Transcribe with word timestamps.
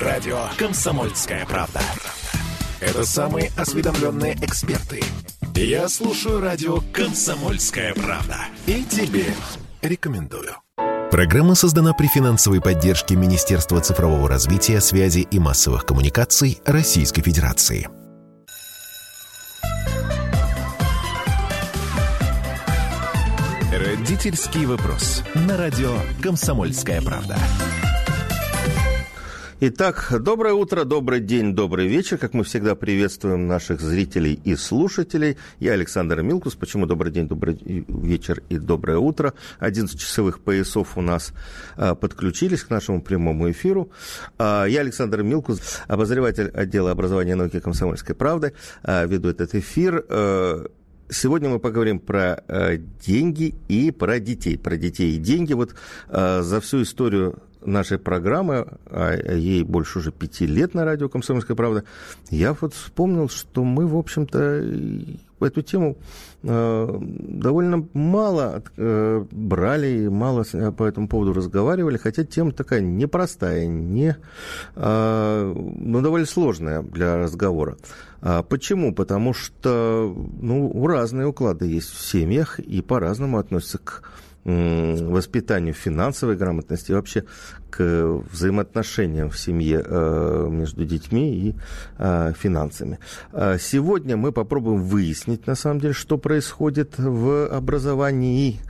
Радио 0.00 0.38
«Комсомольская 0.56 1.44
правда». 1.44 1.80
Это 2.78 3.04
самые 3.04 3.50
осведомленные 3.56 4.34
эксперты. 4.42 5.02
Я 5.56 5.88
слушаю 5.88 6.40
радио 6.40 6.78
«Комсомольская 6.92 7.94
правда». 7.94 8.36
И 8.66 8.84
тебе 8.84 9.24
рекомендую. 9.82 10.54
Программа 11.10 11.56
создана 11.56 11.94
при 11.94 12.06
финансовой 12.06 12.60
поддержке 12.60 13.16
Министерства 13.16 13.80
цифрового 13.80 14.28
развития, 14.28 14.80
связи 14.80 15.26
и 15.28 15.40
массовых 15.40 15.84
коммуникаций 15.84 16.60
Российской 16.64 17.22
Федерации. 17.22 17.88
Родительский 23.72 24.64
вопрос. 24.64 25.24
На 25.34 25.56
радио 25.56 25.92
«Комсомольская 26.22 27.02
правда». 27.02 27.36
Итак, 29.60 30.14
доброе 30.20 30.54
утро, 30.54 30.84
добрый 30.84 31.18
день, 31.18 31.52
добрый 31.52 31.88
вечер. 31.88 32.16
Как 32.16 32.32
мы 32.32 32.44
всегда 32.44 32.76
приветствуем 32.76 33.48
наших 33.48 33.80
зрителей 33.80 34.38
и 34.44 34.54
слушателей. 34.54 35.36
Я 35.58 35.72
Александр 35.72 36.22
Милкус. 36.22 36.54
Почему 36.54 36.86
добрый 36.86 37.10
день, 37.10 37.26
добрый 37.26 37.58
вечер 37.88 38.40
и 38.48 38.56
доброе 38.56 38.98
утро? 38.98 39.34
11 39.58 39.98
часовых 39.98 40.38
поясов 40.38 40.96
у 40.96 41.00
нас 41.00 41.32
а, 41.76 41.96
подключились 41.96 42.62
к 42.62 42.70
нашему 42.70 43.02
прямому 43.02 43.50
эфиру. 43.50 43.90
А, 44.38 44.64
я 44.66 44.82
Александр 44.82 45.24
Милкус, 45.24 45.60
обозреватель 45.88 46.50
отдела 46.50 46.92
образования 46.92 47.32
и 47.32 47.34
науки 47.34 47.58
комсомольской 47.58 48.14
правды. 48.14 48.52
А, 48.84 49.06
веду 49.06 49.28
этот 49.28 49.56
эфир. 49.56 50.04
Сегодня 51.10 51.48
мы 51.48 51.58
поговорим 51.58 51.98
про 51.98 52.44
деньги 53.04 53.56
и 53.66 53.90
про 53.90 54.20
детей. 54.20 54.56
Про 54.56 54.76
детей 54.76 55.16
и 55.16 55.18
деньги. 55.18 55.54
Вот 55.54 55.74
за 56.08 56.60
всю 56.60 56.82
историю 56.82 57.42
нашей 57.60 57.98
программы, 57.98 58.66
а 58.86 59.14
ей 59.34 59.62
больше 59.62 59.98
уже 59.98 60.12
пяти 60.12 60.46
лет 60.46 60.74
на 60.74 60.84
радио 60.84 61.08
«Комсомольская 61.08 61.56
правда», 61.56 61.84
я 62.30 62.54
вот 62.60 62.74
вспомнил, 62.74 63.28
что 63.28 63.64
мы, 63.64 63.86
в 63.86 63.96
общем-то, 63.96 64.64
эту 65.44 65.62
тему 65.62 65.96
э, 66.42 66.98
довольно 67.00 67.88
мало 67.92 68.62
э, 68.76 69.24
брали, 69.30 70.08
мало 70.08 70.44
по 70.76 70.84
этому 70.84 71.08
поводу 71.08 71.32
разговаривали, 71.32 71.96
хотя 71.96 72.24
тема 72.24 72.52
такая 72.52 72.80
непростая, 72.80 73.66
не, 73.66 74.16
э, 74.74 75.54
но 75.54 76.00
довольно 76.00 76.26
сложная 76.26 76.82
для 76.82 77.16
разговора. 77.16 77.76
А 78.20 78.42
почему? 78.42 78.92
Потому 78.92 79.32
что 79.32 80.12
ну, 80.40 80.86
разные 80.86 81.26
уклады 81.26 81.66
есть 81.66 81.90
в 81.90 82.00
семьях 82.00 82.58
и 82.58 82.82
по-разному 82.82 83.38
относятся 83.38 83.78
к 83.78 84.02
воспитанию 84.48 85.74
финансовой 85.74 86.36
грамотности, 86.36 86.92
вообще 86.92 87.24
к 87.70 87.82
взаимоотношениям 88.32 89.30
в 89.30 89.38
семье 89.38 89.84
э, 89.84 90.48
между 90.50 90.84
детьми 90.84 91.34
и 91.34 91.54
э, 91.98 92.32
финансами. 92.38 92.98
А 93.32 93.58
сегодня 93.58 94.16
мы 94.16 94.32
попробуем 94.32 94.82
выяснить, 94.82 95.46
на 95.46 95.54
самом 95.54 95.80
деле, 95.80 95.92
что 95.92 96.16
происходит 96.16 96.94
в 96.96 97.48
образовании 97.48 98.60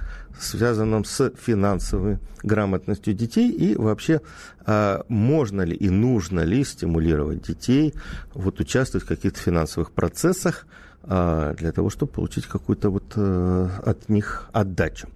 связанном 0.41 1.05
с 1.05 1.31
финансовой 1.31 2.19
грамотностью 2.43 3.15
детей 3.15 3.51
и 3.51 3.75
вообще 3.75 4.21
а, 4.67 5.05
можно 5.09 5.63
ли 5.63 5.75
и 5.75 5.91
нужно 5.91 6.41
ли 6.41 6.63
стимулировать 6.65 7.43
детей 7.43 7.93
вот 8.35 8.61
участвовать 8.61 9.05
в 9.05 9.09
каких-то 9.09 9.41
финансовых 9.41 9.91
процессах, 9.91 10.67
для 11.09 11.73
того, 11.73 11.89
чтобы 11.89 12.13
получить 12.13 12.47
какую-то 12.47 12.91
вот 12.91 13.13
э, 13.17 13.69
от 13.83 14.09
них 14.11 14.51
отдачу. 14.53 15.09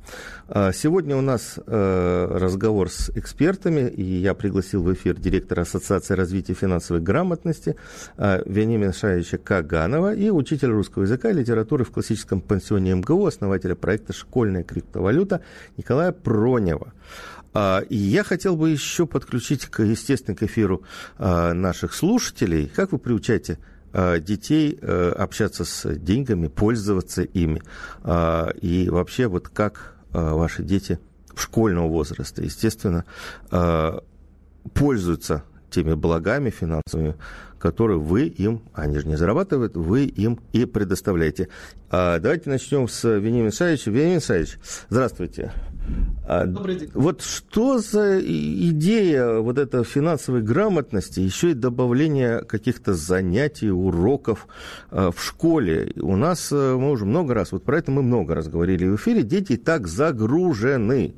А, 0.48 0.72
сегодня 0.72 1.16
у 1.16 1.20
нас 1.20 1.58
э, 1.66 2.28
разговор 2.30 2.88
с 2.88 3.10
экспертами, 3.10 3.90
и 3.90 4.02
я 4.02 4.32
пригласил 4.32 4.82
в 4.82 4.92
эфир 4.94 5.16
директора 5.16 5.62
Ассоциации 5.62 6.14
развития 6.14 6.54
финансовой 6.54 7.02
грамотности 7.02 7.76
а, 8.16 8.42
Вениамина 8.46 8.94
Шаевича 8.94 9.36
Каганова 9.36 10.14
и 10.14 10.30
учителя 10.30 10.72
русского 10.72 11.02
языка 11.02 11.30
и 11.30 11.34
литературы 11.34 11.84
в 11.84 11.90
классическом 11.90 12.40
пансионе 12.40 12.94
МГУ, 12.94 13.26
основателя 13.26 13.74
проекта 13.74 14.14
«Школьная 14.14 14.62
криптовалюта» 14.62 15.42
Николая 15.76 16.12
Пронева. 16.12 16.92
И 17.90 17.96
я 17.96 18.24
хотел 18.24 18.56
бы 18.56 18.70
еще 18.70 19.06
подключить, 19.06 19.68
естественно, 19.76 20.34
к 20.34 20.42
эфиру 20.42 20.84
наших 21.18 21.92
слушателей. 21.92 22.66
Как 22.74 22.92
вы 22.92 22.98
приучаете 22.98 23.58
детей 24.20 24.78
э, 24.80 25.10
общаться 25.10 25.64
с 25.64 25.94
деньгами, 25.94 26.48
пользоваться 26.48 27.22
ими. 27.22 27.62
А, 28.02 28.50
и 28.60 28.88
вообще, 28.88 29.26
вот 29.26 29.48
как 29.48 29.94
э, 30.12 30.18
ваши 30.18 30.62
дети 30.62 30.98
в 31.34 31.40
школьного 31.40 31.88
возраста, 31.88 32.42
естественно, 32.42 33.06
пользуются 34.74 35.44
теми 35.70 35.94
благами 35.94 36.50
финансовыми, 36.50 37.16
которые 37.58 37.98
вы 37.98 38.26
им, 38.26 38.62
они 38.74 38.98
же 38.98 39.08
не 39.08 39.16
зарабатывают, 39.16 39.76
вы 39.76 40.04
им 40.04 40.40
и 40.52 40.66
предоставляете. 40.66 41.48
А 41.90 42.18
давайте 42.18 42.50
начнем 42.50 42.86
с 42.86 43.08
Вениамина 43.08 43.50
Саевича. 43.50 43.90
Вениамин 43.90 44.20
Саевич, 44.20 44.58
здравствуйте. 44.90 45.52
А, 46.26 46.46
Добрый 46.46 46.76
день. 46.76 46.90
Вот 46.94 47.22
что 47.22 47.78
за 47.78 48.20
идея 48.20 49.38
вот 49.38 49.58
этой 49.58 49.84
финансовой 49.84 50.40
грамотности, 50.40 51.20
еще 51.20 51.50
и 51.50 51.54
добавление 51.54 52.42
каких-то 52.42 52.94
занятий, 52.94 53.70
уроков 53.70 54.46
а, 54.90 55.10
в 55.10 55.22
школе? 55.22 55.92
У 55.96 56.16
нас, 56.16 56.50
э, 56.52 56.76
мы 56.76 56.92
уже 56.92 57.04
много 57.04 57.34
раз, 57.34 57.52
вот 57.52 57.64
про 57.64 57.78
это 57.78 57.90
мы 57.90 58.02
много 58.02 58.34
раз 58.34 58.48
говорили 58.48 58.86
в 58.86 58.96
эфире, 58.96 59.22
дети 59.24 59.56
так 59.56 59.88
загружены. 59.88 61.14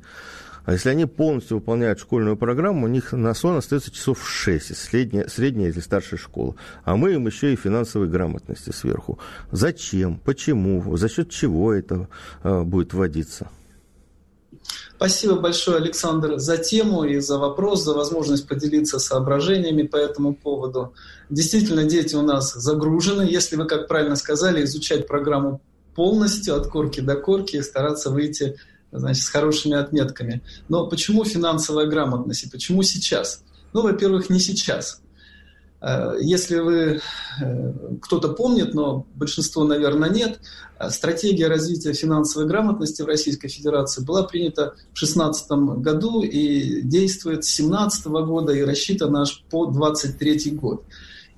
А 0.65 0.73
если 0.73 0.89
они 0.89 1.05
полностью 1.05 1.57
выполняют 1.57 1.99
школьную 1.99 2.35
программу, 2.35 2.85
у 2.85 2.89
них 2.89 3.13
на 3.13 3.35
сон 3.35 3.57
остается 3.57 3.91
часов 3.91 4.27
6, 4.27 4.75
средняя, 4.75 5.27
средняя 5.27 5.69
или 5.69 5.79
старшая 5.79 6.19
школа. 6.19 6.55
А 6.83 6.95
мы 6.95 7.13
им 7.13 7.27
еще 7.27 7.53
и 7.53 7.55
финансовой 7.55 8.07
грамотности 8.07 8.71
сверху. 8.71 9.19
Зачем? 9.51 10.17
Почему? 10.17 10.97
За 10.97 11.07
счет 11.07 11.29
чего 11.29 11.71
это 11.71 12.07
будет 12.43 12.95
вводиться? 12.95 13.47
Спасибо 14.95 15.35
большое, 15.35 15.77
Александр, 15.77 16.37
за 16.37 16.57
тему 16.57 17.03
и 17.03 17.19
за 17.19 17.37
вопрос, 17.37 17.83
за 17.83 17.93
возможность 17.93 18.47
поделиться 18.47 18.97
соображениями 18.97 19.83
по 19.83 19.97
этому 19.97 20.33
поводу. 20.33 20.93
Действительно, 21.29 21.83
дети 21.83 22.15
у 22.15 22.21
нас 22.21 22.53
загружены. 22.53 23.23
Если 23.23 23.55
вы, 23.57 23.65
как 23.65 23.87
правильно 23.87 24.15
сказали, 24.15 24.63
изучать 24.63 25.07
программу 25.07 25.61
полностью 25.95 26.55
от 26.55 26.67
корки 26.67 27.01
до 27.01 27.15
корки 27.15 27.57
и 27.57 27.61
стараться 27.61 28.09
выйти 28.09 28.57
значит, 28.91 29.23
с 29.23 29.29
хорошими 29.29 29.75
отметками. 29.75 30.41
Но 30.69 30.87
почему 30.87 31.25
финансовая 31.25 31.87
грамотность 31.87 32.43
и 32.43 32.49
почему 32.49 32.83
сейчас? 32.83 33.43
Ну, 33.73 33.81
во-первых, 33.81 34.29
не 34.29 34.39
сейчас. 34.39 35.01
Э, 35.85 36.17
если 36.19 36.57
вы 36.57 36.99
э, 37.39 37.73
кто-то 38.01 38.29
помнит, 38.29 38.73
но 38.73 39.05
большинство, 39.13 39.63
наверное, 39.65 40.09
нет, 40.09 40.39
э, 40.79 40.89
стратегия 40.89 41.47
развития 41.47 41.93
финансовой 41.93 42.47
грамотности 42.47 43.03
в 43.03 43.05
Российской 43.05 43.49
Федерации 43.49 44.03
была 44.03 44.23
принята 44.23 44.73
в 44.93 44.99
2016 44.99 45.51
году 45.81 46.23
и 46.23 46.81
действует 46.81 47.45
с 47.45 47.55
2017 47.55 48.07
года 48.07 48.51
и 48.53 48.63
рассчитана 48.63 49.21
аж 49.21 49.43
по 49.51 49.67
2023 49.67 50.51
год. 50.55 50.83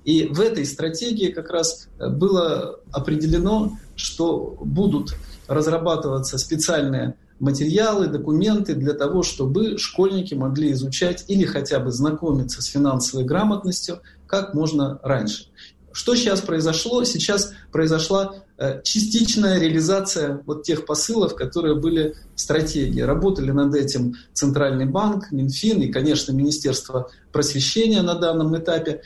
И 0.04 0.24
в 0.24 0.40
этой 0.40 0.64
стратегии 0.64 1.30
как 1.30 1.50
раз 1.50 1.88
было 1.98 2.80
определено, 2.90 3.76
что 3.96 4.56
будут 4.62 5.14
разрабатываться 5.46 6.38
специальные 6.38 7.16
материалы, 7.40 8.06
документы 8.08 8.74
для 8.74 8.94
того, 8.94 9.22
чтобы 9.22 9.78
школьники 9.78 10.34
могли 10.34 10.72
изучать 10.72 11.24
или 11.28 11.44
хотя 11.44 11.78
бы 11.78 11.90
знакомиться 11.92 12.62
с 12.62 12.66
финансовой 12.66 13.24
грамотностью 13.24 14.00
как 14.26 14.54
можно 14.54 14.98
раньше. 15.02 15.46
Что 15.92 16.14
сейчас 16.14 16.42
произошло? 16.42 17.02
Сейчас 17.04 17.52
произошла 17.72 18.36
э, 18.56 18.82
частичная 18.82 19.58
реализация 19.58 20.42
вот 20.46 20.62
тех 20.62 20.86
посылов, 20.86 21.34
которые 21.34 21.74
были 21.74 22.14
в 22.36 22.40
стратегии. 22.40 23.00
Работали 23.00 23.50
над 23.50 23.74
этим 23.74 24.14
Центральный 24.32 24.86
банк, 24.86 25.32
Минфин 25.32 25.80
и, 25.82 25.88
конечно, 25.88 26.32
Министерство 26.32 27.10
просвещения 27.32 28.02
на 28.02 28.14
данном 28.14 28.56
этапе. 28.56 29.02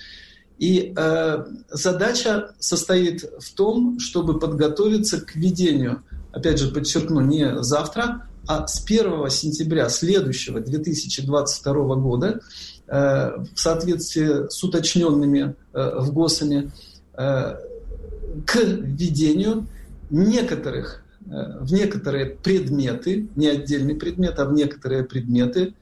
И 0.58 0.92
э, 0.94 1.44
задача 1.70 2.54
состоит 2.58 3.24
в 3.38 3.54
том, 3.54 3.98
чтобы 3.98 4.38
подготовиться 4.38 5.20
к 5.20 5.34
введению 5.34 6.02
опять 6.32 6.58
же, 6.58 6.68
подчеркну, 6.68 7.20
не 7.20 7.62
завтра, 7.62 8.26
а 8.46 8.66
с 8.66 8.84
1 8.84 9.30
сентября 9.30 9.88
следующего 9.88 10.60
2022 10.60 11.94
года 11.96 12.40
э, 12.88 13.36
в 13.54 13.58
соответствии 13.58 14.48
с 14.48 14.64
уточненными 14.64 15.54
э, 15.72 16.00
в 16.00 16.12
ГОСами 16.12 16.72
э, 17.14 17.56
к 18.46 18.56
введению 18.56 19.66
некоторых 20.10 20.98
в 21.24 21.72
некоторые 21.72 22.26
предметы, 22.26 23.28
не 23.36 23.46
отдельный 23.46 23.94
предмет, 23.94 24.40
а 24.40 24.44
в 24.44 24.52
некоторые 24.54 25.04
предметы 25.04 25.74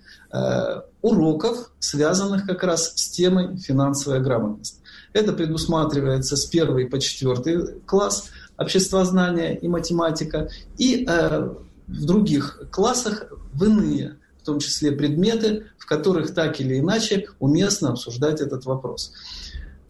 уроков, 1.00 1.72
связанных 1.78 2.44
как 2.46 2.62
раз 2.62 2.92
с 2.94 3.08
темой 3.08 3.56
финансовая 3.56 4.20
грамотность. 4.20 4.82
Это 5.14 5.32
предусматривается 5.32 6.36
с 6.36 6.46
1 6.46 6.90
по 6.90 7.00
4 7.00 7.80
класс– 7.86 8.28
обществознание 8.60 9.58
и 9.58 9.66
математика, 9.66 10.50
и 10.78 11.04
э, 11.08 11.48
в 11.88 12.04
других 12.04 12.62
классах 12.70 13.24
в 13.52 13.64
иные 13.64 14.16
в 14.40 14.44
том 14.44 14.58
числе 14.58 14.92
предметы, 14.92 15.66
в 15.78 15.86
которых 15.86 16.34
так 16.34 16.60
или 16.60 16.78
иначе 16.78 17.26
уместно 17.38 17.90
обсуждать 17.90 18.40
этот 18.40 18.64
вопрос. 18.64 19.12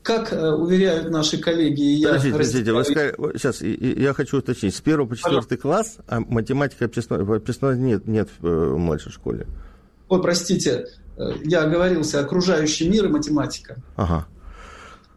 Как 0.03 0.33
э, 0.33 0.51
уверяют 0.53 1.11
наши 1.11 1.39
коллеги, 1.39 1.83
и 1.83 1.95
я... 1.97 2.09
Подождите, 2.15 2.33
подождите, 2.33 2.73
вы 2.73 2.85
сказали, 2.85 3.15
сейчас 3.37 3.61
я 3.61 4.15
хочу 4.15 4.39
уточнить. 4.39 4.75
С 4.75 4.81
первого 4.81 5.09
по 5.09 5.17
четвертый 5.17 5.59
класс, 5.59 5.99
а 6.09 6.21
математика 6.21 6.87
общественного, 6.87 7.37
общественного 7.37 7.75
нет, 7.75 8.07
нет 8.09 8.29
в 8.41 8.47
э, 8.47 8.77
младшей 8.77 9.13
школе? 9.13 9.47
Ой, 10.09 10.23
простите, 10.23 10.87
э, 11.17 11.33
я 11.45 11.63
оговорился, 11.63 12.21
окружающий 12.21 12.89
мир 12.89 13.05
и 13.05 13.09
математика. 13.09 13.77
Ага. 13.97 14.27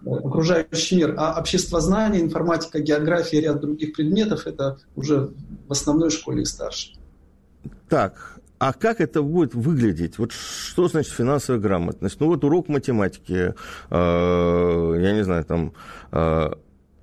Окружающий 0.06 0.98
мир. 0.98 1.16
А 1.18 1.40
обществознание, 1.40 2.22
информатика, 2.22 2.80
география 2.80 3.38
и 3.38 3.42
ряд 3.42 3.62
других 3.62 3.94
предметов– 3.94 4.44
это 4.48 4.78
уже 4.96 5.32
в 5.68 5.72
основной 5.72 6.10
школе 6.10 6.44
и 6.44 6.46
старше. 6.46 6.94
Так, 7.90 8.40
а 8.60 8.74
как 8.74 9.02
это 9.02 9.22
будет 9.22 9.54
выглядеть? 9.54 10.18
Вот 10.18 10.32
что 10.32 10.88
значит 10.88 11.14
финансовая 11.14 11.60
грамотность? 11.60 12.20
Ну 12.20 12.28
вот 12.28 12.44
урок 12.44 12.70
математики, 12.70 13.54
э, 13.90 15.00
я 15.02 15.14
не 15.14 15.24
знаю, 15.24 15.44
там... 15.46 15.74
Э, 16.12 16.54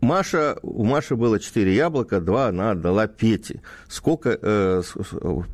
Маша, 0.00 0.56
у 0.62 0.84
Маши 0.84 1.14
было 1.14 1.38
4 1.38 1.74
яблока, 1.74 2.20
2 2.20 2.48
она 2.48 2.70
отдала 2.70 3.06
Пете. 3.06 3.62
Сколько 3.88 4.38
э, 4.40 4.82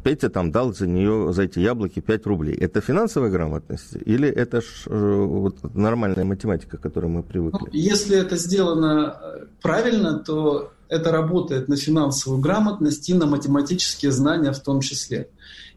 Петя 0.04 0.28
там 0.28 0.52
дал 0.52 0.72
за 0.72 0.87
нее, 0.87 1.32
за 1.32 1.43
эти 1.43 1.58
яблоки 1.58 2.00
5 2.00 2.26
рублей. 2.26 2.54
Это 2.54 2.81
финансовая 2.81 3.31
грамотность 3.31 3.96
или 4.04 4.28
это 4.28 4.60
ж, 4.60 4.84
э, 4.87 5.25
вот, 5.25 5.75
нормальная 5.75 6.25
математика, 6.25 6.76
к 6.76 6.81
которой 6.81 7.06
мы 7.06 7.22
привыкли? 7.22 7.58
Ну, 7.60 7.69
если 7.72 8.16
это 8.16 8.37
сделано 8.37 9.16
э, 9.20 9.46
правильно, 9.62 10.19
то 10.19 10.72
это 10.88 11.10
работает 11.10 11.69
на 11.69 11.76
финансовую 11.76 12.40
грамотность 12.40 13.08
и 13.08 13.14
на 13.14 13.26
математические 13.26 14.12
знания 14.12 14.52
в 14.52 14.60
том 14.60 14.81
числе. 14.81 15.28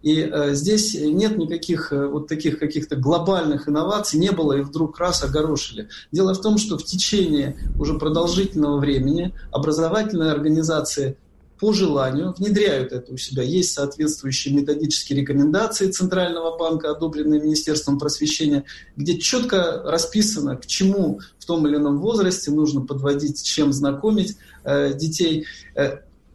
И 0.01 0.21
э, 0.21 0.53
здесь 0.53 0.95
нет 0.95 1.37
никаких 1.37 1.91
э, 1.91 2.07
вот 2.07 2.27
таких 2.27 2.57
каких-то 2.57 2.95
глобальных 2.95 3.67
инноваций, 3.67 4.19
не 4.19 4.31
было 4.31 4.53
и 4.53 4.61
вдруг 4.61 4.97
раз 4.97 5.23
огорошили. 5.23 5.89
Дело 6.11 6.33
в 6.33 6.41
том, 6.41 6.57
что 6.57 6.77
в 6.77 6.85
течение 6.85 7.57
уже 7.77 7.95
продолжительного 7.95 8.79
времени 8.79 9.33
образовательные 9.51 10.31
организации 10.31 11.17
по 11.59 11.73
желанию 11.73 12.33
внедряют 12.37 12.93
это 12.93 13.13
у 13.13 13.17
себя. 13.17 13.43
Есть 13.43 13.73
соответствующие 13.73 14.53
методические 14.53 15.19
рекомендации 15.19 15.91
Центрального 15.91 16.57
банка, 16.57 16.91
одобренные 16.91 17.41
Министерством 17.41 17.99
просвещения, 17.99 18.63
где 18.95 19.17
четко 19.17 19.81
расписано, 19.83 20.55
к 20.55 20.65
чему 20.65 21.19
в 21.37 21.45
том 21.45 21.67
или 21.67 21.75
ином 21.75 21.99
возрасте 21.99 22.51
нужно 22.51 22.81
подводить, 22.81 23.43
чем 23.43 23.73
знакомить 23.73 24.37
э, 24.63 24.93
детей. 24.93 25.45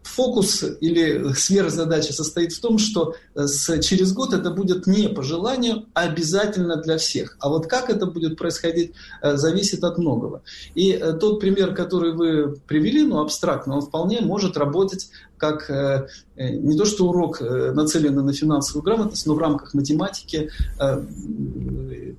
Фокус 0.05 0.63
или 0.81 1.33
сверхзадача 1.33 2.13
состоит 2.13 2.53
в 2.53 2.61
том, 2.61 2.79
что 2.79 3.15
э, 3.35 3.47
с, 3.47 3.81
через 3.81 4.13
год 4.13 4.35
это 4.35 4.51
будет 4.51 4.87
не 4.87 5.09
по 5.09 5.23
желанию, 5.23 5.87
а 5.95 6.03
обязательно 6.03 6.77
для 6.77 6.99
всех. 6.99 7.37
А 7.41 7.49
вот 7.49 7.67
как 7.67 7.89
это 7.89 8.05
будет 8.07 8.37
происходить, 8.37 8.93
э, 9.23 9.37
зависит 9.37 9.83
от 9.83 9.97
многого. 9.97 10.43
И 10.75 10.93
э, 10.93 11.15
тот 11.15 11.41
пример, 11.41 11.75
который 11.75 12.13
вы 12.13 12.55
привели, 12.69 13.03
ну, 13.03 13.21
абстрактно, 13.21 13.77
он 13.77 13.81
вполне 13.81 14.21
может 14.21 14.57
работать 14.57 15.09
как 15.37 15.69
не 16.37 16.77
то 16.77 16.87
что 16.87 17.09
урок 17.09 17.41
нацеленный 17.41 18.23
на 18.23 18.33
финансовую 18.33 18.83
грамотность, 18.83 19.27
но 19.27 19.35
в 19.35 19.39
рамках 19.39 19.75
математики 19.75 20.51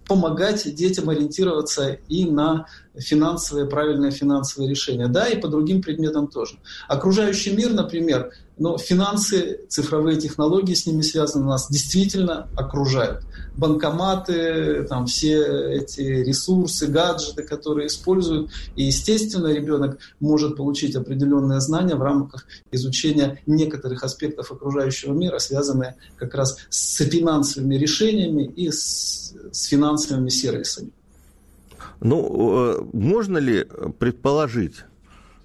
помогать 0.07 0.75
детям 0.75 1.09
ориентироваться 1.09 1.97
и 2.07 2.25
на 2.25 2.67
финансовые, 2.99 3.67
правильные 3.67 4.11
финансовые 4.11 4.69
решения. 4.69 5.07
Да, 5.07 5.27
и 5.27 5.39
по 5.39 5.47
другим 5.47 5.81
предметам 5.81 6.27
тоже. 6.27 6.57
Окружающий 6.87 7.55
мир, 7.55 7.73
например, 7.73 8.31
но 8.57 8.77
финансы, 8.77 9.61
цифровые 9.67 10.17
технологии 10.17 10.73
с 10.73 10.85
ними 10.85 11.01
связаны, 11.01 11.45
нас 11.45 11.69
действительно 11.69 12.47
окружают. 12.55 13.23
Банкоматы, 13.57 14.83
там 14.83 15.07
все 15.07 15.75
эти 15.75 16.01
ресурсы, 16.01 16.87
гаджеты, 16.87 17.43
которые 17.43 17.87
используют. 17.87 18.51
И, 18.75 18.83
естественно, 18.83 19.47
ребенок 19.47 19.97
может 20.19 20.55
получить 20.55 20.95
определенные 20.95 21.59
знания 21.59 21.95
в 21.95 22.01
рамках 22.01 22.45
изучения 22.71 23.41
некоторых 23.45 24.03
аспектов 24.03 24.51
окружающего 24.51 25.13
мира, 25.13 25.39
связанные 25.39 25.95
как 26.17 26.33
раз 26.33 26.57
с 26.69 26.97
финансовыми 26.97 27.75
решениями 27.75 28.43
и 28.43 28.71
с, 28.71 29.33
с 29.51 29.65
финансовыми 29.65 30.29
сервисами. 30.29 30.91
Ну, 32.01 32.73
э, 32.73 32.83
можно 32.93 33.37
ли 33.37 33.65
предположить, 33.99 34.85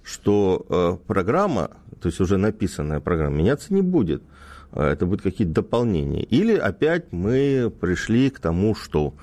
что 0.03 0.65
э, 0.69 1.07
программа 1.07 1.71
то 2.01 2.07
есть 2.07 2.19
уже 2.19 2.37
написанная 2.37 2.99
программа, 2.99 3.37
меняться 3.37 3.73
не 3.73 3.81
будет. 3.81 4.23
А, 4.71 4.91
это 4.91 5.05
будут 5.05 5.21
какие-то 5.21 5.53
дополнения. 5.53 6.23
Или 6.23 6.55
опять 6.55 7.11
мы 7.11 7.71
пришли 7.79 8.29
к 8.31 8.39
тому, 8.39 8.73
что 8.73 9.13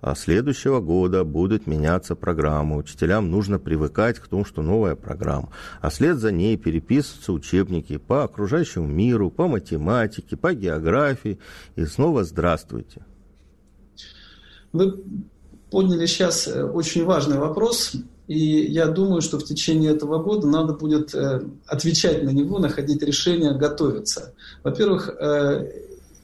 а, 0.00 0.14
следующего 0.14 0.80
года 0.80 1.24
будут 1.24 1.66
меняться 1.66 2.14
программы. 2.14 2.76
Учителям 2.76 3.30
нужно 3.30 3.58
привыкать 3.58 4.20
к 4.20 4.28
тому, 4.28 4.44
что 4.44 4.62
новая 4.62 4.94
программа. 4.94 5.50
А 5.80 5.90
след 5.90 6.18
за 6.18 6.30
ней 6.30 6.56
переписываются 6.56 7.32
учебники 7.32 7.96
по 7.96 8.22
окружающему 8.22 8.86
миру, 8.86 9.30
по 9.30 9.48
математике, 9.48 10.36
по 10.36 10.54
географии. 10.54 11.40
И 11.74 11.84
снова 11.86 12.22
здравствуйте. 12.22 13.04
Вы 14.72 15.02
подняли 15.70 16.06
сейчас 16.06 16.46
э, 16.48 16.64
очень 16.64 17.04
важный 17.04 17.38
вопрос. 17.38 17.92
И 18.26 18.38
я 18.38 18.86
думаю, 18.86 19.22
что 19.22 19.38
в 19.38 19.44
течение 19.44 19.92
этого 19.92 20.22
года 20.22 20.46
надо 20.46 20.74
будет 20.74 21.14
э, 21.14 21.42
отвечать 21.66 22.22
на 22.22 22.30
него, 22.30 22.58
находить 22.58 23.02
решения, 23.02 23.52
готовиться. 23.52 24.34
Во-первых, 24.62 25.08
э, 25.08 25.70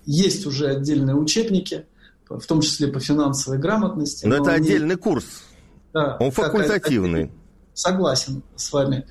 есть 0.04 0.46
уже 0.46 0.68
отдельные 0.68 1.16
учебники, 1.16 1.86
в 2.28 2.44
том 2.46 2.60
числе 2.60 2.88
по 2.88 3.00
финансовой 3.00 3.58
грамотности. 3.58 4.26
Но, 4.26 4.36
но 4.36 4.42
это 4.42 4.52
они... 4.52 4.68
отдельный 4.68 4.96
курс. 4.96 5.24
Да, 5.92 6.16
Он 6.20 6.30
факультативный. 6.30 7.30
Согласен 7.72 8.42
с 8.54 8.72
вами. 8.72 9.06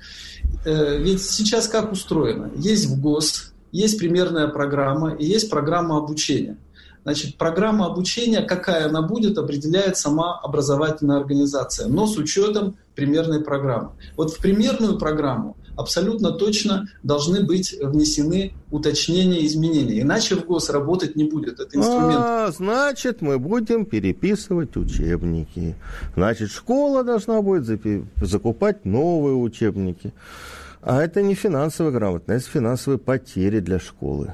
Ведь 0.64 1.22
сейчас 1.22 1.68
как 1.68 1.92
устроено? 1.92 2.50
Есть 2.56 2.86
в 2.86 3.00
ГОС, 3.00 3.52
есть 3.72 3.98
примерная 3.98 4.48
программа 4.48 5.14
и 5.14 5.26
есть 5.26 5.50
программа 5.50 5.98
обучения. 5.98 6.56
Значит, 7.04 7.36
программа 7.36 7.86
обучения, 7.86 8.40
какая 8.40 8.86
она 8.88 9.02
будет, 9.02 9.38
определяет 9.38 9.96
сама 9.96 10.40
образовательная 10.40 11.18
организация, 11.18 11.86
но 11.86 12.06
с 12.06 12.16
учетом 12.16 12.76
примерной 12.94 13.42
программы. 13.42 13.90
Вот 14.16 14.32
в 14.32 14.38
примерную 14.38 14.98
программу 14.98 15.56
абсолютно 15.76 16.30
точно 16.30 16.88
должны 17.02 17.44
быть 17.44 17.74
внесены 17.80 18.54
уточнения, 18.70 19.44
изменения. 19.46 20.00
Иначе 20.00 20.36
в 20.36 20.46
ГОС 20.46 20.70
работать 20.70 21.16
не 21.16 21.24
будет. 21.24 21.60
Это 21.60 21.76
инструмент. 21.76 22.20
А, 22.20 22.50
значит, 22.56 23.20
мы 23.20 23.38
будем 23.38 23.84
переписывать 23.84 24.76
учебники. 24.76 25.74
Значит, 26.16 26.50
школа 26.50 27.04
должна 27.04 27.42
будет 27.42 27.66
закупать 28.22 28.84
новые 28.84 29.36
учебники. 29.36 30.12
А 30.80 31.02
это 31.02 31.22
не 31.22 31.34
финансовая 31.34 31.92
грамотность, 31.92 32.46
это 32.46 32.52
финансовые 32.52 32.98
потери 32.98 33.60
для 33.60 33.78
школы. 33.78 34.32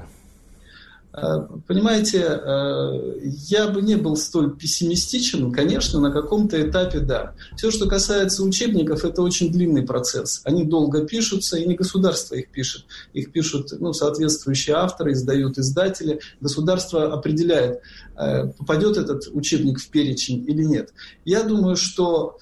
Э, 1.13 1.45
понимаете, 1.67 2.19
э, 2.19 3.19
я 3.49 3.67
бы 3.67 3.81
не 3.81 3.95
был 3.95 4.15
столь 4.15 4.55
пессимистичен, 4.55 5.51
конечно, 5.51 5.99
на 5.99 6.11
каком-то 6.11 6.61
этапе 6.61 6.99
да. 6.99 7.33
Все, 7.57 7.69
что 7.69 7.87
касается 7.87 8.43
учебников, 8.43 9.03
это 9.03 9.21
очень 9.21 9.51
длинный 9.51 9.83
процесс. 9.83 10.41
Они 10.45 10.63
долго 10.63 11.05
пишутся, 11.05 11.57
и 11.57 11.67
не 11.67 11.75
государство 11.75 12.35
их 12.35 12.49
пишет. 12.49 12.85
Их 13.13 13.31
пишут 13.31 13.73
ну, 13.79 13.91
соответствующие 13.91 14.75
авторы, 14.77 15.11
издают 15.11 15.57
издатели. 15.57 16.21
Государство 16.39 17.13
определяет, 17.13 17.81
э, 18.17 18.47
попадет 18.47 18.95
этот 18.95 19.27
учебник 19.33 19.79
в 19.79 19.89
перечень 19.89 20.45
или 20.47 20.63
нет. 20.63 20.93
Я 21.25 21.43
думаю, 21.43 21.75
что 21.75 22.37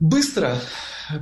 быстро 0.00 0.56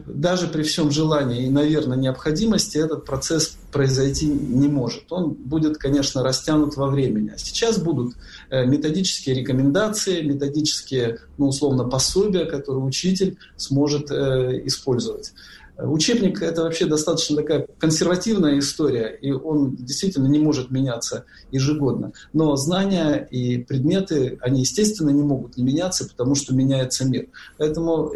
даже 0.07 0.49
при 0.49 0.63
всем 0.63 0.91
желании 0.91 1.47
и, 1.47 1.51
наверное, 1.51 1.97
необходимости 1.97 2.79
этот 2.79 3.05
процесс 3.05 3.59
произойти 3.71 4.27
не 4.27 4.69
может. 4.69 5.05
Он 5.11 5.33
будет, 5.35 5.77
конечно, 5.79 6.23
растянут 6.23 6.77
во 6.77 6.89
времени. 6.89 7.33
А 7.35 7.39
сейчас 7.39 7.79
будут 7.79 8.15
э, 8.51 8.65
методические 8.65 9.37
рекомендации, 9.37 10.23
методические, 10.23 11.19
ну, 11.37 11.49
условно, 11.49 11.85
пособия, 11.85 12.47
которые 12.47 12.83
учитель 12.83 13.37
сможет 13.57 14.11
э, 14.11 14.63
использовать. 14.65 15.33
Учебник– 15.77 16.41
это 16.43 16.63
вообще 16.63 16.87
достаточно 16.87 17.37
такая 17.37 17.67
консервативная 17.79 18.61
история, 18.61 19.09
и 19.09 19.33
он 19.33 19.75
действительно 19.75 20.29
не 20.29 20.39
может 20.39 20.71
меняться 20.71 21.25
ежегодно. 21.51 22.13
Но 22.33 22.55
знания 22.55 23.27
и 23.29 23.59
предметы, 23.59 24.39
они, 24.41 24.61
естественно, 24.61 25.11
не 25.11 25.23
могут 25.23 25.57
не 25.57 25.65
меняться, 25.65 26.09
потому 26.09 26.37
что 26.37 26.55
меняется 26.55 27.05
мир. 27.05 27.27
Поэтому 27.59 28.13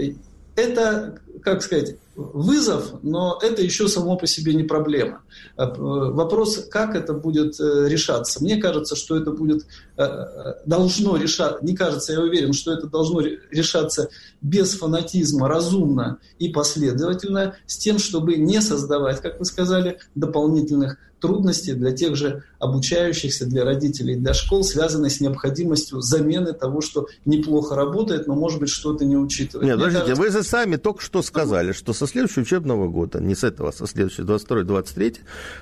это, 0.58 1.20
как 1.42 1.62
сказать, 1.62 1.96
вызов, 2.16 2.94
но 3.02 3.38
это 3.40 3.62
еще 3.62 3.86
само 3.86 4.16
по 4.16 4.26
себе 4.26 4.54
не 4.54 4.64
проблема. 4.64 5.22
Э, 5.56 5.66
вопрос, 5.76 6.66
как 6.68 6.96
это 6.96 7.12
будет 7.12 7.60
э, 7.60 7.88
решаться. 7.88 8.42
Мне 8.42 8.56
кажется, 8.56 8.96
что 8.96 9.16
это 9.16 9.30
будет 9.30 9.64
э, 9.96 10.54
должно 10.66 11.16
решаться, 11.16 11.64
не 11.64 11.76
кажется, 11.76 12.12
я 12.12 12.20
уверен, 12.20 12.52
что 12.52 12.72
это 12.72 12.88
должно 12.88 13.20
решаться 13.52 14.08
без 14.42 14.74
фанатизма, 14.74 15.46
разумно 15.46 16.18
и 16.40 16.48
последовательно, 16.48 17.54
с 17.66 17.78
тем, 17.78 17.98
чтобы 17.98 18.34
не 18.34 18.60
создавать, 18.60 19.20
как 19.20 19.38
вы 19.38 19.44
сказали, 19.44 20.00
дополнительных 20.16 20.96
трудности 21.20 21.72
для 21.72 21.92
тех 21.92 22.16
же 22.16 22.44
обучающихся, 22.58 23.46
для 23.46 23.64
родителей, 23.64 24.16
для 24.16 24.34
школ, 24.34 24.64
связанные 24.64 25.10
с 25.10 25.20
необходимостью 25.20 26.00
замены 26.00 26.52
того, 26.52 26.80
что 26.80 27.06
неплохо 27.24 27.74
работает, 27.74 28.26
но, 28.26 28.34
может 28.34 28.60
быть, 28.60 28.70
что-то 28.70 29.04
не 29.04 29.16
учитывает. 29.16 29.66
Нет, 29.66 29.76
подождите, 29.76 30.04
кажется... 30.04 30.22
вы 30.22 30.30
же 30.30 30.42
сами 30.42 30.76
только 30.76 31.02
что 31.02 31.22
сказали, 31.22 31.72
что 31.72 31.92
со 31.92 32.06
следующего 32.06 32.42
учебного 32.42 32.88
года, 32.88 33.20
не 33.20 33.34
с 33.34 33.44
этого, 33.44 33.70
а 33.70 33.72
со 33.72 33.86
следующего, 33.86 34.24
22-23, 34.24 35.16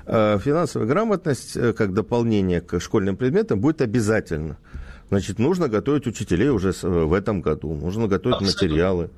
э, 0.06 0.38
финансовая 0.42 0.86
грамотность 0.86 1.56
э, 1.56 1.72
как 1.72 1.92
дополнение 1.92 2.60
к 2.60 2.80
школьным 2.80 3.16
предметам 3.16 3.60
будет 3.60 3.80
обязательно. 3.80 4.58
Значит, 5.08 5.38
нужно 5.38 5.68
готовить 5.68 6.06
учителей 6.06 6.48
уже 6.48 6.72
в 6.82 7.12
этом 7.12 7.40
году, 7.40 7.72
нужно 7.74 8.08
готовить 8.08 8.38
Абсолютно. 8.38 8.68
материалы. 8.68 9.10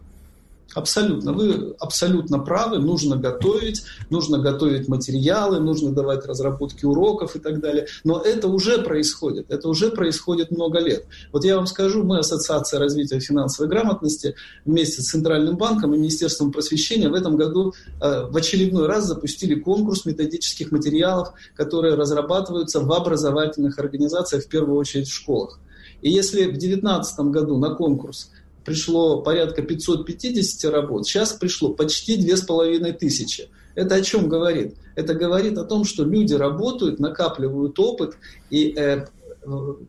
Абсолютно. 0.74 1.32
Вы 1.32 1.74
абсолютно 1.78 2.38
правы. 2.38 2.78
Нужно 2.78 3.16
готовить, 3.16 3.84
нужно 4.10 4.38
готовить 4.38 4.86
материалы, 4.86 5.60
нужно 5.60 5.92
давать 5.92 6.26
разработки 6.26 6.84
уроков 6.84 7.36
и 7.36 7.38
так 7.38 7.60
далее. 7.60 7.86
Но 8.04 8.20
это 8.20 8.48
уже 8.48 8.82
происходит. 8.82 9.50
Это 9.50 9.68
уже 9.68 9.90
происходит 9.90 10.50
много 10.50 10.78
лет. 10.78 11.06
Вот 11.32 11.44
я 11.44 11.56
вам 11.56 11.66
скажу, 11.66 12.04
мы 12.04 12.18
Ассоциация 12.18 12.78
развития 12.78 13.18
финансовой 13.18 13.70
грамотности 13.70 14.34
вместе 14.66 15.00
с 15.00 15.08
Центральным 15.08 15.56
банком 15.56 15.94
и 15.94 15.98
Министерством 15.98 16.52
просвещения 16.52 17.08
в 17.08 17.14
этом 17.14 17.36
году 17.36 17.72
э, 18.00 18.26
в 18.28 18.36
очередной 18.36 18.86
раз 18.86 19.06
запустили 19.06 19.54
конкурс 19.54 20.04
методических 20.04 20.70
материалов, 20.70 21.32
которые 21.56 21.94
разрабатываются 21.94 22.80
в 22.80 22.92
образовательных 22.92 23.78
организациях, 23.78 24.44
в 24.44 24.48
первую 24.48 24.78
очередь 24.78 25.08
в 25.08 25.14
школах. 25.14 25.58
И 26.02 26.10
если 26.10 26.42
в 26.42 26.58
2019 26.58 27.18
году 27.30 27.58
на 27.58 27.74
конкурс 27.74 28.30
пришло 28.68 29.22
порядка 29.22 29.62
550 29.62 30.70
работ, 30.70 31.06
сейчас 31.06 31.32
пришло 31.32 31.70
почти 31.70 32.16
2500. 32.16 33.48
Это 33.74 33.94
о 33.94 34.02
чем 34.02 34.28
говорит? 34.28 34.76
Это 34.94 35.14
говорит 35.14 35.56
о 35.56 35.64
том, 35.64 35.84
что 35.84 36.04
люди 36.04 36.34
работают, 36.34 36.98
накапливают 36.98 37.78
опыт, 37.78 38.16
и 38.50 38.74
э, 38.76 39.06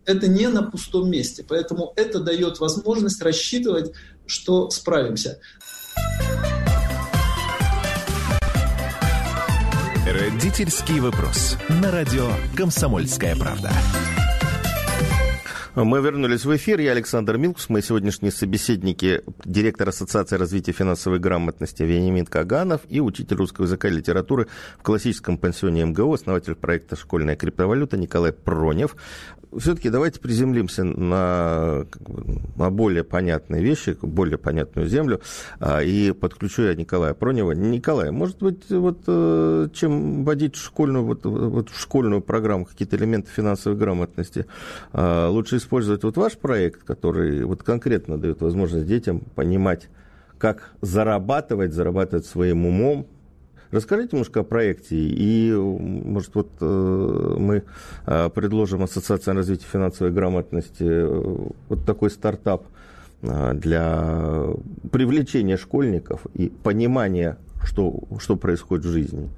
это 0.06 0.28
не 0.28 0.48
на 0.48 0.64
пустом 0.64 1.12
месте. 1.12 1.44
Поэтому 1.48 1.92
это 1.98 2.20
дает 2.20 2.60
возможность 2.60 3.22
рассчитывать, 3.22 3.92
что 4.26 4.70
справимся. 4.70 5.40
Родительский 10.08 11.02
вопрос. 11.02 11.58
На 11.82 11.92
радио 11.92 12.30
«Комсомольская 12.56 13.36
правда». 13.36 13.72
Мы 15.84 16.02
вернулись 16.02 16.44
в 16.44 16.54
эфир. 16.58 16.82
Я 16.82 16.92
Александр 16.92 17.38
Милкус. 17.38 17.70
Мои 17.70 17.82
сегодняшние 17.82 18.34
собеседники– 18.34 19.22
директор 19.46 19.88
Ассоциации 19.88 20.36
развития 20.36 20.74
финансовой 20.74 21.20
грамотности 21.20 21.84
Вениамин 21.84 22.26
Каганов 22.26 22.82
и 22.90 23.00
учитель 23.00 23.38
русского 23.38 23.64
языка 23.64 23.88
и 23.88 23.92
литературы 23.92 24.48
в 24.78 24.84
классическом 24.84 25.38
пансионе 25.38 25.86
МГУ, 25.86 26.14
основатель 26.14 26.56
проекта 26.56 26.98
«Школьная 26.98 27.38
криптовалюта» 27.38 27.96
Николай 27.96 28.34
Пронев 28.34 28.98
все-таки 29.58 29.90
давайте 29.90 30.20
приземлимся 30.20 30.84
на, 30.84 31.86
на 32.56 32.70
более 32.70 33.04
понятные 33.04 33.64
вещи, 33.64 33.98
более 34.02 34.38
понятную 34.38 34.88
землю, 34.88 35.22
а, 35.60 35.82
и 35.82 36.12
подключу 36.12 36.64
я 36.64 36.76
Николая 36.76 37.14
Пронева. 37.14 37.52
Николай, 37.54 38.12
может 38.12 38.40
быть, 38.40 38.70
вот 38.70 39.00
э, 39.08 39.70
чем 39.74 40.24
вводить 40.24 40.56
в 40.56 40.64
школьную, 40.64 41.04
вот, 41.04 41.26
вот 41.26 41.70
в 41.70 41.80
школьную 41.80 42.22
программу 42.22 42.66
какие-то 42.66 42.96
элементы 42.96 43.30
финансовой 43.32 43.78
грамотности, 43.78 44.46
а, 44.94 45.30
лучше 45.30 45.58
вот 46.04 46.18
ваш 46.18 46.38
проект, 46.38 46.84
который 46.84 47.44
вот 47.44 47.64
конкретно 47.64 48.18
дает 48.18 48.42
возможность 48.42 48.88
детям 48.88 49.22
понимать, 49.36 49.90
как 50.38 50.72
зарабатывать, 50.82 51.74
зарабатывать 51.74 52.26
своим 52.26 52.66
умом, 52.66 53.08
Расскажите 53.72 54.10
немножко 54.14 54.40
о 54.40 54.44
проекте, 54.44 54.96
и, 54.98 55.54
может, 55.54 56.34
вот 56.34 56.50
э, 56.60 57.36
мы 57.38 57.64
э, 58.08 58.30
предложим 58.34 58.82
Ассоциации 58.82 59.32
развития 59.32 59.68
финансовой 59.72 60.12
грамотности 60.12 60.82
э, 60.84 61.48
вот 61.68 61.86
такой 61.86 62.10
стартап 62.10 62.66
для 63.22 64.48
привлечения 64.94 65.58
школьников 65.58 66.26
и 66.36 66.48
понимания, 66.48 67.38
что, 67.62 68.04
что 68.18 68.38
происходит 68.38 68.86
в 68.86 68.90
жизни 68.90 69.30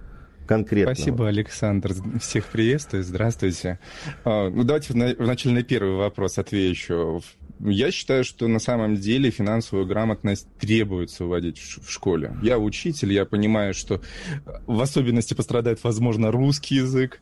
конкретно. 0.48 0.94
Спасибо, 0.94 1.28
Александр. 1.28 1.94
Всех 2.20 2.46
приветствую. 2.46 3.04
Здравствуйте. 3.04 3.80
А, 4.24 4.50
ну, 4.50 4.64
давайте 4.64 4.94
вначале 4.94 5.56
на 5.56 5.64
первый 5.64 5.96
вопрос 5.96 6.38
отвечу. 6.38 7.22
Я 7.60 7.92
считаю, 7.92 8.24
что 8.24 8.48
на 8.48 8.60
самом 8.60 8.96
деле 8.96 9.30
финансовую 9.30 9.86
грамотность 9.86 10.48
требуется 10.60 11.26
вводить 11.26 11.60
в 11.60 11.90
школе. 11.92 12.36
Я 12.42 12.58
учитель, 12.58 13.14
я 13.14 13.26
понимаю, 13.26 13.74
что 13.74 14.02
в 14.66 14.82
особенности 14.82 15.34
пострадает, 15.36 15.84
возможно, 15.84 16.32
русский 16.32 16.76
язык. 16.76 17.22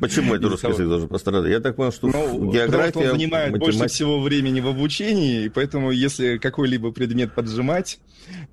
Почему 0.00 0.34
это 0.34 0.48
русский 0.48 0.68
язык 0.68 0.88
должен 0.88 1.08
пострадать? 1.08 1.50
Я 1.50 1.60
так 1.60 1.76
понял, 1.76 1.92
что 1.92 2.08
ну, 2.08 2.50
география... 2.50 3.10
Он 3.10 3.18
занимает 3.18 3.52
математика... 3.52 3.78
больше 3.78 3.94
всего 3.94 4.20
времени 4.20 4.60
в 4.60 4.66
обучении, 4.66 5.44
и 5.44 5.48
поэтому 5.48 5.90
если 5.90 6.38
какой-либо 6.38 6.90
предмет 6.90 7.34
поджимать, 7.34 8.00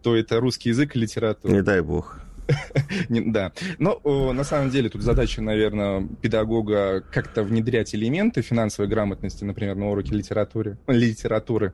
то 0.04 0.16
это 0.16 0.40
русский 0.40 0.70
язык 0.70 0.96
и 0.96 1.00
литература. 1.00 1.52
Не 1.52 1.64
дай 1.64 1.82
бог. 1.82 2.20
Да. 3.10 3.52
Но 3.80 4.00
на 4.34 4.44
самом 4.44 4.70
деле 4.70 4.90
тут 4.90 5.02
задача, 5.02 5.42
наверное, 5.42 6.08
педагога 6.22 7.02
как-то 7.02 7.44
внедрять 7.44 7.96
элементы 7.96 8.42
финансовой 8.42 8.90
грамотности, 8.90 9.44
например, 9.44 9.76
на 9.76 9.90
уроке 9.90 10.16
литературы, 10.16 10.78
литературы 10.88 11.74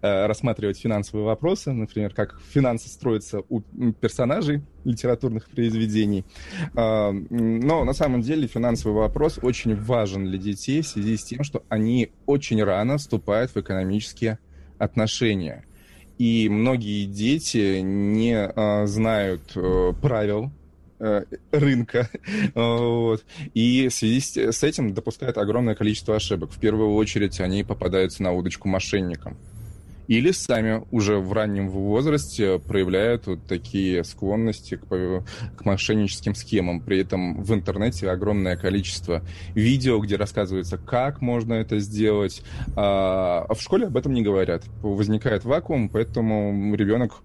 э, 0.00 0.26
рассматривать 0.26 0.78
финансовые 0.78 1.26
вопросы, 1.26 1.72
например, 1.72 2.14
как 2.14 2.40
финансы 2.50 2.88
строятся 2.88 3.42
у 3.48 3.60
персонажей 4.00 4.62
литературных 4.84 5.48
произведений. 5.48 6.24
А, 6.74 7.12
но 7.12 7.84
на 7.84 7.92
самом 7.92 8.22
деле 8.22 8.46
финансовый 8.46 8.94
вопрос 8.94 9.38
очень 9.42 9.76
важен 9.76 10.26
для 10.26 10.38
детей 10.38 10.82
в 10.82 10.86
связи 10.86 11.16
с 11.16 11.24
тем, 11.24 11.44
что 11.44 11.62
они 11.68 12.10
очень 12.26 12.62
рано 12.62 12.98
вступают 12.98 13.54
в 13.54 13.56
экономические 13.58 14.38
отношения 14.78 15.64
и 16.22 16.48
многие 16.48 17.06
дети 17.06 17.80
не 17.80 18.46
а, 18.46 18.86
знают 18.86 19.42
а, 19.56 19.92
правил 19.92 20.52
а, 21.00 21.24
рынка, 21.50 22.08
вот. 22.54 23.24
и 23.54 23.88
в 23.88 23.92
связи 23.92 24.20
с 24.20 24.62
этим 24.62 24.94
допускают 24.94 25.36
огромное 25.36 25.74
количество 25.74 26.14
ошибок. 26.14 26.52
В 26.52 26.60
первую 26.60 26.94
очередь 26.94 27.40
они 27.40 27.64
попадаются 27.64 28.22
на 28.22 28.30
удочку 28.30 28.68
мошенникам 28.68 29.36
или 30.08 30.30
сами 30.30 30.84
уже 30.90 31.18
в 31.18 31.32
раннем 31.32 31.68
возрасте 31.68 32.58
проявляют 32.58 33.26
вот 33.26 33.46
такие 33.46 34.04
склонности 34.04 34.76
к, 34.76 35.24
к 35.56 35.64
мошенническим 35.64 36.34
схемам. 36.34 36.80
При 36.80 37.00
этом 37.00 37.42
в 37.42 37.52
интернете 37.54 38.10
огромное 38.10 38.56
количество 38.56 39.22
видео, 39.54 39.98
где 39.98 40.16
рассказывается, 40.16 40.78
как 40.78 41.20
можно 41.20 41.54
это 41.54 41.78
сделать, 41.78 42.42
а, 42.76 43.46
а 43.48 43.54
в 43.54 43.60
школе 43.60 43.86
об 43.86 43.96
этом 43.96 44.12
не 44.12 44.22
говорят. 44.22 44.64
Возникает 44.82 45.44
вакуум, 45.44 45.88
поэтому 45.88 46.74
ребенок 46.74 47.22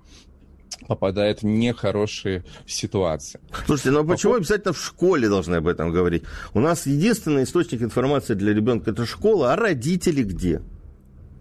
попадает 0.88 1.42
в 1.42 1.46
нехорошие 1.46 2.44
ситуации. 2.66 3.40
Слушайте, 3.66 3.92
ну 3.92 4.00
а 4.00 4.04
почему 4.04 4.36
обязательно 4.36 4.74
в 4.74 4.82
школе 4.82 5.28
должны 5.28 5.56
об 5.56 5.68
этом 5.68 5.92
говорить? 5.92 6.24
У 6.54 6.60
нас 6.60 6.86
единственный 6.86 7.44
источник 7.44 7.82
информации 7.82 8.34
для 8.34 8.54
ребенка 8.54 8.92
это 8.92 9.06
школа, 9.06 9.54
а 9.54 9.56
родители 9.56 10.24
где? 10.24 10.62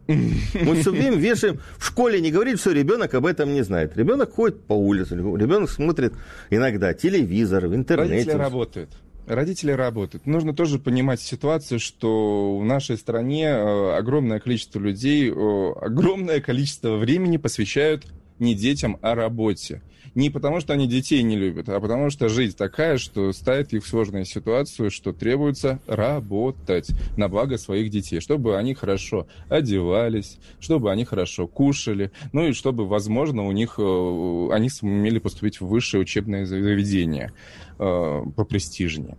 Мы 0.08 0.76
все 0.80 0.90
время 0.90 1.16
вешаем. 1.16 1.60
В 1.78 1.86
школе 1.86 2.20
не 2.20 2.30
говорит, 2.30 2.58
все, 2.58 2.72
ребенок 2.72 3.14
об 3.14 3.26
этом 3.26 3.52
не 3.52 3.62
знает. 3.62 3.96
Ребенок 3.96 4.32
ходит 4.32 4.62
по 4.64 4.74
улице, 4.74 5.16
ребенок 5.16 5.70
смотрит 5.70 6.14
иногда 6.50 6.94
телевизор, 6.94 7.66
в 7.66 7.74
интернете. 7.74 8.14
Родители 8.14 8.38
работают. 8.38 8.90
Родители 9.26 9.72
работают. 9.72 10.24
Нужно 10.26 10.54
тоже 10.54 10.78
понимать 10.78 11.20
ситуацию, 11.20 11.80
что 11.80 12.58
в 12.58 12.64
нашей 12.64 12.96
стране 12.96 13.46
э, 13.46 13.96
огромное 13.96 14.38
количество 14.38 14.78
людей, 14.78 15.28
э, 15.28 15.72
огромное 15.80 16.40
количество 16.40 16.96
времени 16.96 17.36
посвящают 17.36 18.06
не 18.38 18.54
детям, 18.54 18.98
а 19.02 19.16
работе. 19.16 19.82
Не 20.16 20.30
потому, 20.30 20.60
что 20.60 20.72
они 20.72 20.88
детей 20.88 21.22
не 21.22 21.36
любят, 21.36 21.68
а 21.68 21.78
потому 21.78 22.08
что 22.08 22.30
жизнь 22.30 22.56
такая, 22.56 22.96
что 22.96 23.34
ставит 23.34 23.74
их 23.74 23.84
в 23.84 23.86
сложную 23.86 24.24
ситуацию, 24.24 24.90
что 24.90 25.12
требуется 25.12 25.78
работать 25.86 26.90
на 27.18 27.28
благо 27.28 27.58
своих 27.58 27.90
детей, 27.90 28.20
чтобы 28.20 28.56
они 28.56 28.72
хорошо 28.72 29.26
одевались, 29.50 30.38
чтобы 30.58 30.90
они 30.90 31.04
хорошо 31.04 31.46
кушали, 31.46 32.12
ну 32.32 32.48
и 32.48 32.54
чтобы, 32.54 32.86
возможно, 32.88 33.46
у 33.46 33.52
них 33.52 33.74
э, 33.76 34.48
они 34.52 34.70
сумели 34.70 35.18
поступить 35.18 35.60
в 35.60 35.66
высшее 35.66 36.00
учебное 36.00 36.46
заведение 36.46 37.32
э, 37.78 38.22
попрестижнее. 38.34 39.18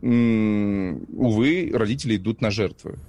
Увы, 0.00 1.72
родители 1.74 2.16
идут 2.16 2.40
на 2.40 2.52
жертвы 2.52 3.00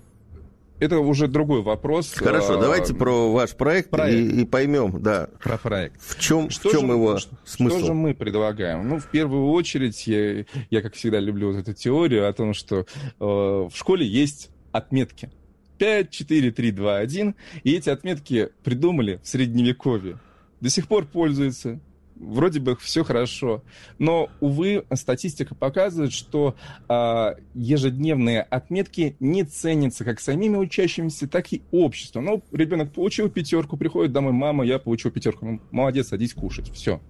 это 0.80 1.00
уже 1.00 1.28
другой 1.28 1.62
вопрос. 1.62 2.14
Хорошо, 2.14 2.58
а, 2.58 2.62
давайте 2.62 2.94
про 2.94 3.32
ваш 3.32 3.56
проект, 3.56 3.90
проект. 3.90 4.34
И, 4.34 4.42
и 4.42 4.46
поймем, 4.46 5.02
да. 5.02 5.30
Про 5.42 5.58
проект. 5.58 6.02
В 6.02 6.20
чем, 6.20 6.50
что 6.50 6.70
в 6.70 6.72
чем 6.72 6.88
же, 6.88 6.94
его 6.94 7.18
что, 7.18 7.36
смысл? 7.46 7.78
Что 7.78 7.86
же 7.88 7.94
мы 7.94 8.14
предлагаем? 8.14 8.88
Ну, 8.88 9.00
в 9.00 9.10
первую 9.10 9.50
очередь, 9.50 10.06
я, 10.08 10.46
я 10.70 10.82
как 10.82 10.94
всегда 10.94 11.20
люблю 11.20 11.52
вот 11.52 11.60
эту 11.60 11.74
теорию 11.74 12.30
о 12.30 12.34
том, 12.34 12.54
что 12.54 12.80
э, 12.80 12.86
в 13.20 13.72
школе 13.74 14.06
есть 14.06 14.50
отметки. 14.72 15.32
5, 15.78 16.10
4, 16.10 16.52
3, 16.52 16.72
2, 16.72 16.98
1. 16.98 17.36
И 17.64 17.74
эти 17.74 17.90
отметки 17.90 18.50
придумали 18.64 19.20
в 19.24 19.28
Средневековье. 19.28 20.20
До 20.62 20.70
сих 20.70 20.88
пор 20.88 21.06
пользуются. 21.06 21.80
Вроде 22.20 22.60
бы 22.60 22.76
все 22.76 23.04
хорошо. 23.04 23.64
Но, 24.00 24.30
увы, 24.40 24.86
статистика 24.94 25.56
показывает, 25.56 26.14
что 26.14 26.56
э, 26.90 27.36
ежедневные 27.54 28.42
отметки 28.42 29.16
не 29.20 29.44
ценятся 29.44 30.04
как 30.06 30.20
самими 30.20 30.58
учащимися, 30.58 31.28
так 31.28 31.52
и 31.54 31.62
обществом. 31.72 32.26
Ну, 32.26 32.44
ребенок 32.52 32.94
получил 32.94 33.30
пятерку, 33.30 33.78
приходит 33.78 34.12
домой, 34.12 34.34
мама, 34.34 34.66
я 34.66 34.80
получил 34.80 35.12
пятерку. 35.12 35.46
Ну, 35.46 35.62
молодец, 35.72 36.10
садись 36.10 36.34
кушать. 36.34 36.72
Все. 36.74 37.02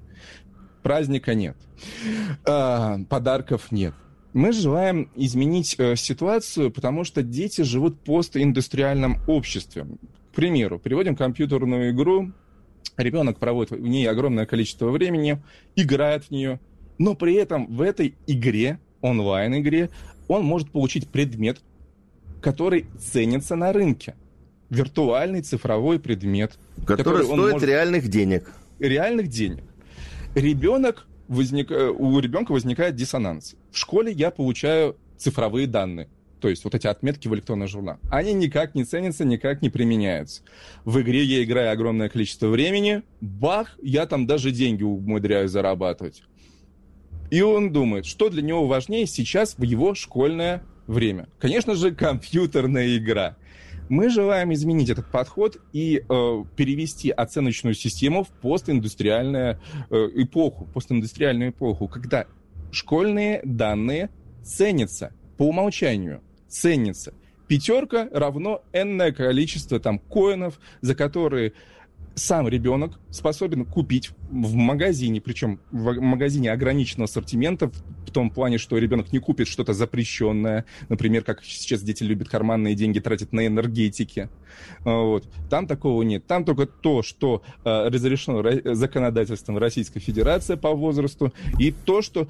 Праздника 0.83 1.33
нет. 1.35 1.57
Э, 2.45 2.97
подарков 3.09 3.71
нет. 3.71 3.93
Мы 4.33 4.51
желаем 4.51 5.09
изменить 5.15 5.75
э, 5.79 5.95
ситуацию, 5.95 6.71
потому 6.71 7.03
что 7.03 7.23
дети 7.23 7.61
живут 7.61 7.95
в 7.95 8.05
постиндустриальном 8.05 9.17
обществе. 9.27 9.87
К 10.31 10.35
примеру, 10.35 10.77
переводим 10.77 11.15
компьютерную 11.15 11.91
игру, 11.91 12.31
ребенок 12.97 13.39
проводит 13.39 13.71
в 13.71 13.87
ней 13.87 14.09
огромное 14.09 14.45
количество 14.45 14.89
времени, 14.89 15.41
играет 15.75 16.25
в 16.25 16.31
нее, 16.31 16.59
но 16.97 17.15
при 17.15 17.35
этом 17.35 17.67
в 17.67 17.81
этой 17.81 18.15
игре, 18.25 18.79
онлайн-игре, 19.01 19.89
он 20.27 20.43
может 20.43 20.71
получить 20.71 21.07
предмет, 21.07 21.61
который 22.41 22.85
ценится 22.99 23.55
на 23.55 23.71
рынке. 23.71 24.15
Виртуальный 24.69 25.41
цифровой 25.41 25.99
предмет. 25.99 26.57
Который, 26.81 26.97
который 26.97 27.25
стоит 27.25 27.53
может... 27.53 27.69
реальных 27.69 28.09
денег. 28.09 28.51
Реальных 28.79 29.27
денег. 29.27 29.63
Ребенок 30.35 31.07
возник... 31.27 31.71
Э, 31.71 31.89
у 31.89 32.19
ребенка 32.19 32.51
возникает 32.51 32.95
диссонанс. 32.95 33.55
В 33.71 33.77
школе 33.77 34.11
я 34.11 34.29
получаю 34.29 34.97
цифровые 35.17 35.67
данные. 35.67 36.09
То 36.39 36.49
есть 36.49 36.63
вот 36.63 36.75
эти 36.75 36.87
отметки 36.87 37.27
в 37.27 37.33
электронный 37.33 37.67
журнал. 37.67 37.97
Они 38.09 38.33
никак 38.33 38.75
не 38.75 38.83
ценятся, 38.83 39.25
никак 39.25 39.61
не 39.61 39.69
применяются. 39.69 40.43
В 40.85 41.01
игре 41.01 41.23
я 41.23 41.43
играю 41.43 41.71
огромное 41.71 42.09
количество 42.09 42.47
времени, 42.47 43.01
бах, 43.21 43.77
я 43.81 44.05
там 44.05 44.27
даже 44.27 44.51
деньги 44.51 44.83
умудряюсь 44.83 45.51
зарабатывать. 45.51 46.23
И 47.29 47.41
он 47.41 47.73
думает, 47.73 48.05
что 48.05 48.29
для 48.29 48.41
него 48.41 48.67
важнее 48.67 49.05
сейчас 49.05 49.57
в 49.57 49.63
его 49.63 49.95
школьное 49.95 50.63
время. 50.85 51.27
Конечно 51.39 51.75
же, 51.75 51.93
компьютерная 51.93 52.97
игра. 52.97 53.35
Мы 53.89 54.09
желаем 54.09 54.53
изменить 54.53 54.89
этот 54.89 55.09
подход 55.09 55.57
и 55.71 56.03
э, 56.07 56.43
перевести 56.55 57.09
оценочную 57.09 57.73
систему 57.73 58.23
в 58.23 58.29
постиндустриальную 58.29 59.59
э, 59.89 60.09
эпоху, 60.15 60.67
постиндустриальную 60.73 61.51
эпоху, 61.51 61.87
когда 61.87 62.25
школьные 62.71 63.41
данные 63.45 64.09
ценятся 64.43 65.13
по 65.37 65.43
умолчанию, 65.43 66.21
ценятся. 66.47 67.13
Пятерка 67.47 68.09
равно 68.11 68.61
энное 68.73 69.11
количество 69.11 69.79
там 69.79 69.99
коинов, 69.99 70.59
за 70.81 70.95
которые 70.95 71.53
сам 72.17 72.47
ребенок 72.47 72.99
способен 73.11 73.63
купить 73.63 74.09
в 74.29 74.55
магазине, 74.55 75.21
причем 75.21 75.59
в 75.71 75.99
магазине 76.01 76.51
ограниченного 76.51 77.05
ассортимента, 77.05 77.69
в 77.69 78.11
том 78.11 78.31
плане, 78.31 78.57
что 78.57 78.77
ребенок 78.77 79.13
не 79.13 79.19
купит 79.19 79.47
что-то 79.47 79.73
запрещенное, 79.73 80.65
например, 80.89 81.23
как 81.23 81.43
сейчас 81.43 81.81
дети 81.83 82.03
любят 82.03 82.27
карманные 82.27 82.73
деньги 82.73 82.99
тратить 82.99 83.33
на 83.33 83.45
энергетики. 83.45 84.29
Вот. 84.79 85.29
Там 85.49 85.67
такого 85.67 86.01
нет. 86.01 86.25
Там 86.25 86.43
только 86.43 86.65
то, 86.65 87.03
что 87.03 87.43
э, 87.63 87.89
разрешено 87.89 88.43
законодательством 88.73 89.59
Российской 89.59 89.99
Федерации 89.99 90.55
по 90.55 90.73
возрасту, 90.73 91.33
и 91.59 91.71
то, 91.71 92.01
что 92.01 92.27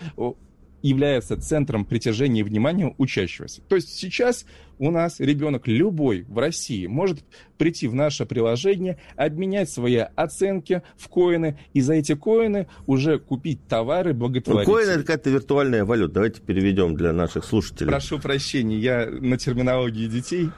является 0.81 1.37
центром 1.37 1.85
притяжения 1.85 2.43
внимания 2.43 2.93
учащегося. 2.97 3.61
То 3.67 3.75
есть 3.75 3.89
сейчас 3.97 4.45
у 4.79 4.91
нас 4.91 5.19
ребенок 5.19 5.67
любой 5.67 6.25
в 6.27 6.37
России 6.37 6.85
может 6.85 7.19
прийти 7.57 7.87
в 7.87 7.95
наше 7.95 8.25
приложение, 8.25 8.97
обменять 9.15 9.69
свои 9.69 9.97
оценки 10.15 10.83
в 10.97 11.07
коины, 11.07 11.57
и 11.73 11.81
за 11.81 11.95
эти 11.95 12.13
коины 12.13 12.67
уже 12.85 13.19
купить 13.19 13.67
товары 13.67 14.13
благотворительные. 14.13 14.67
Ну, 14.67 14.73
коины– 14.73 14.89
это 14.91 15.01
какая-то 15.01 15.29
виртуальная 15.29 15.85
валюта. 15.85 16.15
Давайте 16.15 16.41
переведем 16.41 16.95
для 16.95 17.13
наших 17.13 17.45
слушателей. 17.45 17.89
Прошу 17.89 18.19
прощения, 18.19 18.77
я 18.77 19.07
на 19.07 19.37
терминологии 19.37 20.07
детей. 20.07 20.49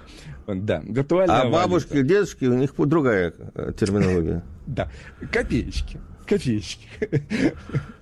Да, 0.48 0.82
виртуальная 0.86 1.42
А 1.42 1.50
бабушки 1.50 1.98
и 1.98 2.04
дедушки, 2.04 2.46
у 2.46 2.56
них 2.56 2.74
другая 2.78 3.34
э, 3.56 3.72
терминология. 3.80 4.44
Да, 4.70 4.92
копеечки, 5.32 6.00
копеечки. 6.28 6.88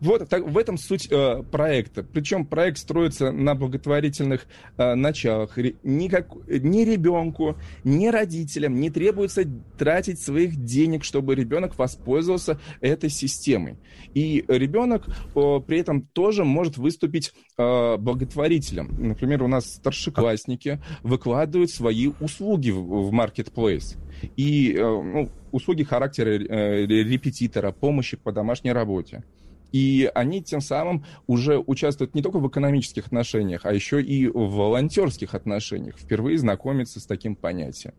Вот 0.00 0.28
так, 0.28 0.46
в 0.46 0.56
этом 0.56 0.78
суть 0.78 1.08
э, 1.10 1.42
проекта. 1.50 2.02
Причем 2.02 2.46
проект 2.46 2.78
строится 2.78 3.32
на 3.32 3.54
благотворительных 3.54 4.46
э, 4.76 4.94
началах. 4.94 5.58
Никак, 5.82 6.28
ни 6.46 6.84
ребенку, 6.84 7.56
ни 7.84 8.06
родителям 8.06 8.80
не 8.80 8.90
требуется 8.90 9.44
тратить 9.76 10.20
своих 10.20 10.56
денег, 10.56 11.04
чтобы 11.04 11.34
ребенок 11.34 11.76
воспользовался 11.78 12.60
этой 12.80 13.10
системой. 13.10 13.76
И 14.14 14.44
ребенок 14.46 15.06
э, 15.08 15.60
при 15.66 15.80
этом 15.80 16.02
тоже 16.02 16.44
может 16.44 16.78
выступить 16.78 17.32
э, 17.56 17.96
благотворителем. 17.96 18.94
Например, 18.98 19.42
у 19.42 19.48
нас 19.48 19.74
старшеклассники 19.74 20.80
выкладывают 21.02 21.70
свои 21.70 22.12
услуги 22.20 22.70
в, 22.70 23.08
в 23.08 23.12
Marketplace. 23.12 23.96
И 24.36 24.74
э, 24.74 24.80
ну, 24.80 25.28
услуги 25.50 25.82
характера 25.82 26.30
э, 26.30 26.86
репетитора, 26.86 27.72
помощи 27.72 28.16
по 28.16 28.32
домашней 28.32 28.72
работе. 28.72 29.24
И 29.72 30.10
они 30.14 30.42
тем 30.42 30.60
самым 30.60 31.04
уже 31.26 31.58
участвуют 31.58 32.14
не 32.14 32.22
только 32.22 32.38
в 32.38 32.48
экономических 32.48 33.06
отношениях, 33.06 33.62
а 33.64 33.72
еще 33.72 34.00
и 34.00 34.26
в 34.26 34.50
волонтерских 34.50 35.34
отношениях. 35.34 35.96
Впервые 35.98 36.38
знакомятся 36.38 37.00
с 37.00 37.06
таким 37.06 37.36
понятием. 37.36 37.94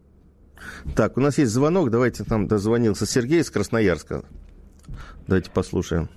Так, 0.95 1.17
у 1.17 1.21
нас 1.21 1.37
есть 1.37 1.51
звонок. 1.51 1.89
Давайте 1.89 2.23
там 2.23 2.47
дозвонился 2.47 3.05
Сергей 3.05 3.41
из 3.41 3.49
Красноярска. 3.49 4.23
Давайте 5.27 5.51
послушаем. 5.51 6.09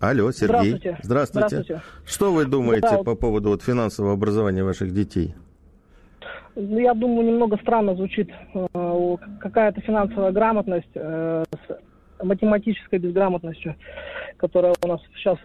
Алло, 0.00 0.32
Сергей. 0.32 0.72
Здравствуйте. 0.72 0.98
Здравствуйте. 1.02 1.48
Здравствуйте. 1.48 1.82
Что 2.04 2.32
вы 2.32 2.44
думаете 2.46 2.88
да. 2.90 3.02
по 3.02 3.14
поводу 3.14 3.50
вот, 3.50 3.62
финансового 3.62 4.14
образования 4.14 4.64
ваших 4.64 4.92
детей? 4.92 5.34
Ну, 6.56 6.78
я 6.78 6.94
думаю, 6.94 7.26
немного 7.26 7.56
странно 7.58 7.94
звучит 7.96 8.30
э, 8.54 9.16
какая-то 9.40 9.80
финансовая 9.80 10.30
грамотность 10.30 10.90
э, 10.94 11.44
математической 12.22 12.98
безграмотностью 12.98 13.74
которая 14.36 14.74
у 14.82 14.88
нас 14.88 15.00
сейчас 15.16 15.38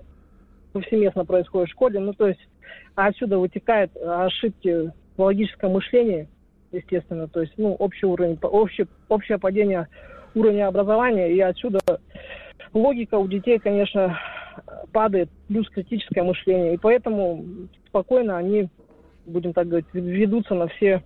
повсеместно 0.74 1.26
происходит 1.26 1.70
в 1.70 1.72
школе. 1.72 2.00
Ну, 2.00 2.14
то 2.14 2.28
есть 2.28 2.40
отсюда 2.96 3.38
вытекают 3.40 3.96
ошибки 3.98 4.92
в 5.18 5.22
логическом 5.22 5.74
мышлении, 5.74 6.28
естественно, 6.72 7.28
то 7.28 7.42
есть, 7.42 7.54
ну, 7.58 7.74
общий 7.74 8.06
уровень, 8.06 8.38
общее, 8.42 8.88
общее 9.08 9.38
падение 9.38 9.88
уровня 10.36 10.68
образования, 10.68 11.34
и 11.34 11.40
отсюда 11.40 11.80
логика 12.74 13.16
у 13.16 13.28
детей, 13.28 13.58
конечно, 13.60 14.18
падает, 14.92 15.30
плюс 15.48 15.68
критическое 15.70 16.24
мышление, 16.24 16.76
и 16.76 16.78
поэтому 16.78 17.46
спокойно 17.88 18.38
они, 18.38 18.70
будем 19.26 19.54
так 19.54 19.68
говорить, 19.68 19.88
ведутся 19.94 20.54
на 20.54 20.68
все, 20.68 21.04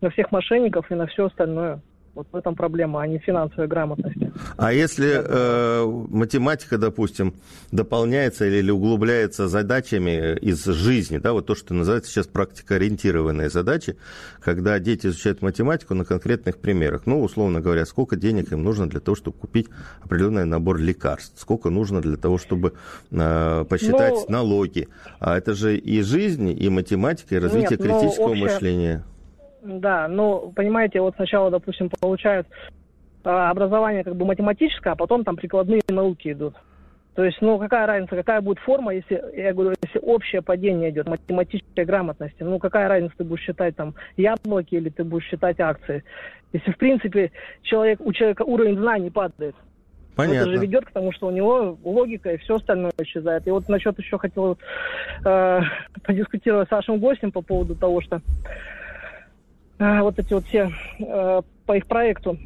на 0.00 0.10
всех 0.10 0.32
мошенников 0.32 0.90
и 0.90 0.94
на 0.94 1.06
все 1.06 1.26
остальное. 1.26 1.80
Вот 2.14 2.28
в 2.30 2.36
этом 2.36 2.54
проблема, 2.54 3.02
а 3.02 3.06
не 3.08 3.18
финансовая 3.18 3.66
грамотность. 3.66 4.16
А 4.56 4.72
если 4.72 5.14
э, 5.16 5.84
математика, 5.84 6.78
допустим, 6.78 7.34
дополняется 7.72 8.46
или 8.46 8.70
углубляется 8.70 9.48
задачами 9.48 10.38
из 10.38 10.64
жизни, 10.64 11.18
да, 11.18 11.32
вот 11.32 11.46
то, 11.46 11.56
что 11.56 11.74
называется 11.74 12.12
сейчас 12.12 12.28
практикоориентированные 12.28 13.50
задачи, 13.50 13.96
когда 14.40 14.78
дети 14.78 15.08
изучают 15.08 15.42
математику 15.42 15.94
на 15.94 16.04
конкретных 16.04 16.58
примерах. 16.58 17.02
Ну, 17.06 17.20
условно 17.20 17.60
говоря, 17.60 17.84
сколько 17.84 18.14
денег 18.14 18.52
им 18.52 18.62
нужно 18.62 18.88
для 18.88 19.00
того, 19.00 19.16
чтобы 19.16 19.36
купить 19.36 19.68
определенный 20.00 20.44
набор 20.44 20.78
лекарств, 20.78 21.40
сколько 21.40 21.70
нужно 21.70 22.00
для 22.00 22.16
того, 22.16 22.38
чтобы 22.38 22.74
э, 23.10 23.64
посчитать 23.68 24.14
ну, 24.28 24.32
налоги. 24.32 24.88
А 25.18 25.36
это 25.36 25.54
же 25.54 25.76
и 25.76 26.00
жизнь, 26.02 26.50
и 26.50 26.68
математика, 26.68 27.34
и 27.34 27.38
развитие 27.38 27.78
нет, 27.78 27.82
критического 27.82 28.30
общее... 28.30 28.44
мышления. 28.44 29.04
Да, 29.64 30.08
ну, 30.08 30.52
понимаете, 30.54 31.00
вот 31.00 31.14
сначала, 31.16 31.50
допустим, 31.50 31.88
получают 31.88 32.46
э, 33.24 33.30
образование 33.30 34.04
как 34.04 34.14
бы 34.14 34.26
математическое, 34.26 34.90
а 34.90 34.96
потом 34.96 35.24
там 35.24 35.36
прикладные 35.36 35.80
науки 35.88 36.32
идут. 36.32 36.54
То 37.14 37.24
есть, 37.24 37.38
ну, 37.40 37.58
какая 37.58 37.86
разница, 37.86 38.16
какая 38.16 38.42
будет 38.42 38.58
форма, 38.58 38.94
если, 38.94 39.22
я 39.34 39.54
говорю, 39.54 39.74
если 39.82 40.00
общее 40.00 40.42
падение 40.42 40.90
идет, 40.90 41.08
математической 41.08 41.84
грамотности, 41.86 42.42
ну, 42.42 42.58
какая 42.58 42.88
разница, 42.88 43.14
ты 43.16 43.24
будешь 43.24 43.42
считать 43.42 43.74
там 43.74 43.94
яблоки 44.16 44.74
или 44.74 44.90
ты 44.90 45.02
будешь 45.02 45.24
считать 45.24 45.58
акции. 45.60 46.04
Если, 46.52 46.70
в 46.70 46.76
принципе, 46.76 47.32
человек, 47.62 48.00
у 48.00 48.12
человека 48.12 48.42
уровень 48.42 48.76
знаний 48.78 49.10
падает. 49.10 49.54
Понятно. 50.14 50.40
Это 50.40 50.50
же 50.50 50.58
ведет 50.58 50.84
к 50.84 50.92
тому, 50.92 51.10
что 51.12 51.28
у 51.28 51.30
него 51.30 51.78
логика 51.82 52.32
и 52.32 52.36
все 52.36 52.56
остальное 52.56 52.92
исчезает. 53.00 53.46
И 53.46 53.50
вот 53.50 53.68
насчет 53.68 53.98
еще 53.98 54.18
хотел 54.18 54.58
э, 55.24 55.60
подискутировать 56.04 56.68
с 56.68 56.72
вашим 56.72 56.98
гостем 56.98 57.32
по 57.32 57.40
поводу 57.40 57.74
того, 57.74 58.00
что 58.00 58.20
вот 60.02 60.18
эти 60.18 60.32
вот 60.32 60.44
все 60.44 60.70
э, 60.98 61.42
по 61.66 61.76
их 61.76 61.86
проекту. 61.86 62.38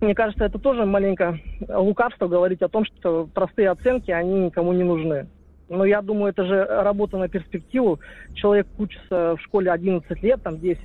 Мне 0.00 0.14
кажется, 0.14 0.44
это 0.44 0.58
тоже 0.58 0.84
маленько 0.84 1.38
лукавство 1.68 2.28
говорить 2.28 2.62
о 2.62 2.68
том, 2.68 2.84
что 2.84 3.28
простые 3.32 3.70
оценки, 3.70 4.10
они 4.10 4.46
никому 4.46 4.72
не 4.72 4.82
нужны. 4.82 5.26
Но 5.68 5.84
я 5.84 6.02
думаю, 6.02 6.30
это 6.30 6.44
же 6.44 6.64
работа 6.64 7.16
на 7.16 7.28
перспективу. 7.28 8.00
Человек 8.34 8.66
учится 8.78 9.36
в 9.36 9.40
школе 9.40 9.70
11 9.70 10.22
лет, 10.22 10.42
там 10.42 10.58
10, 10.58 10.80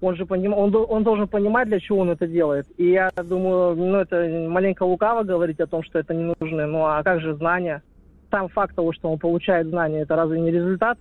он 0.00 0.16
же 0.16 0.26
поним... 0.26 0.52
он, 0.52 0.74
он 0.74 1.02
должен 1.02 1.28
понимать, 1.28 1.68
для 1.68 1.80
чего 1.80 2.00
он 2.00 2.10
это 2.10 2.26
делает. 2.26 2.66
И 2.76 2.90
я 2.90 3.10
думаю, 3.10 3.76
ну, 3.76 3.96
это 3.96 4.46
маленько 4.48 4.82
лукаво 4.82 5.22
говорить 5.22 5.60
о 5.60 5.66
том, 5.66 5.82
что 5.82 5.98
это 5.98 6.12
не 6.12 6.34
нужно. 6.38 6.66
Ну, 6.66 6.84
а 6.84 7.02
как 7.02 7.20
же 7.20 7.34
знания? 7.34 7.82
Сам 8.30 8.48
факт 8.48 8.74
того, 8.74 8.92
что 8.92 9.10
он 9.10 9.18
получает 9.18 9.68
знания, 9.68 10.00
это 10.00 10.16
разве 10.16 10.40
не 10.40 10.50
результат 10.50 10.98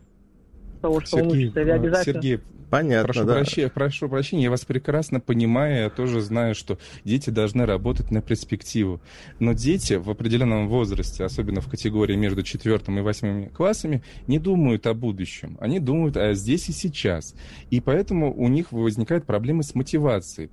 того, 0.81 0.99
что 1.01 1.17
Сергей, 1.17 1.23
он 1.23 1.37
учится? 1.37 1.61
Или 1.61 1.69
а, 1.69 1.75
обязательно... 1.75 2.21
Сергей, 2.21 2.39
Понятно, 2.71 3.03
прошу, 3.03 3.25
да. 3.25 3.33
прощения, 3.33 3.69
прошу 3.69 4.07
прощения, 4.07 4.43
я 4.43 4.49
вас 4.49 4.63
прекрасно 4.63 5.19
понимаю, 5.19 5.83
я 5.83 5.89
тоже 5.89 6.21
знаю, 6.21 6.55
что 6.55 6.79
дети 7.03 7.29
должны 7.29 7.65
работать 7.65 8.11
на 8.11 8.21
перспективу. 8.21 9.01
Но 9.39 9.51
дети 9.51 9.95
в 9.95 10.09
определенном 10.09 10.69
возрасте, 10.69 11.25
особенно 11.25 11.59
в 11.59 11.69
категории 11.69 12.15
между 12.15 12.43
четвертым 12.43 12.97
и 12.97 13.01
восьмым 13.01 13.49
классами, 13.49 14.03
не 14.27 14.39
думают 14.39 14.87
о 14.87 14.93
будущем. 14.93 15.57
Они 15.59 15.79
думают 15.79 16.15
о 16.15 16.33
здесь 16.33 16.69
и 16.69 16.71
сейчас. 16.71 17.35
И 17.71 17.81
поэтому 17.81 18.33
у 18.33 18.47
них 18.47 18.71
возникают 18.71 19.25
проблемы 19.25 19.63
с 19.63 19.75
мотивацией 19.75 20.49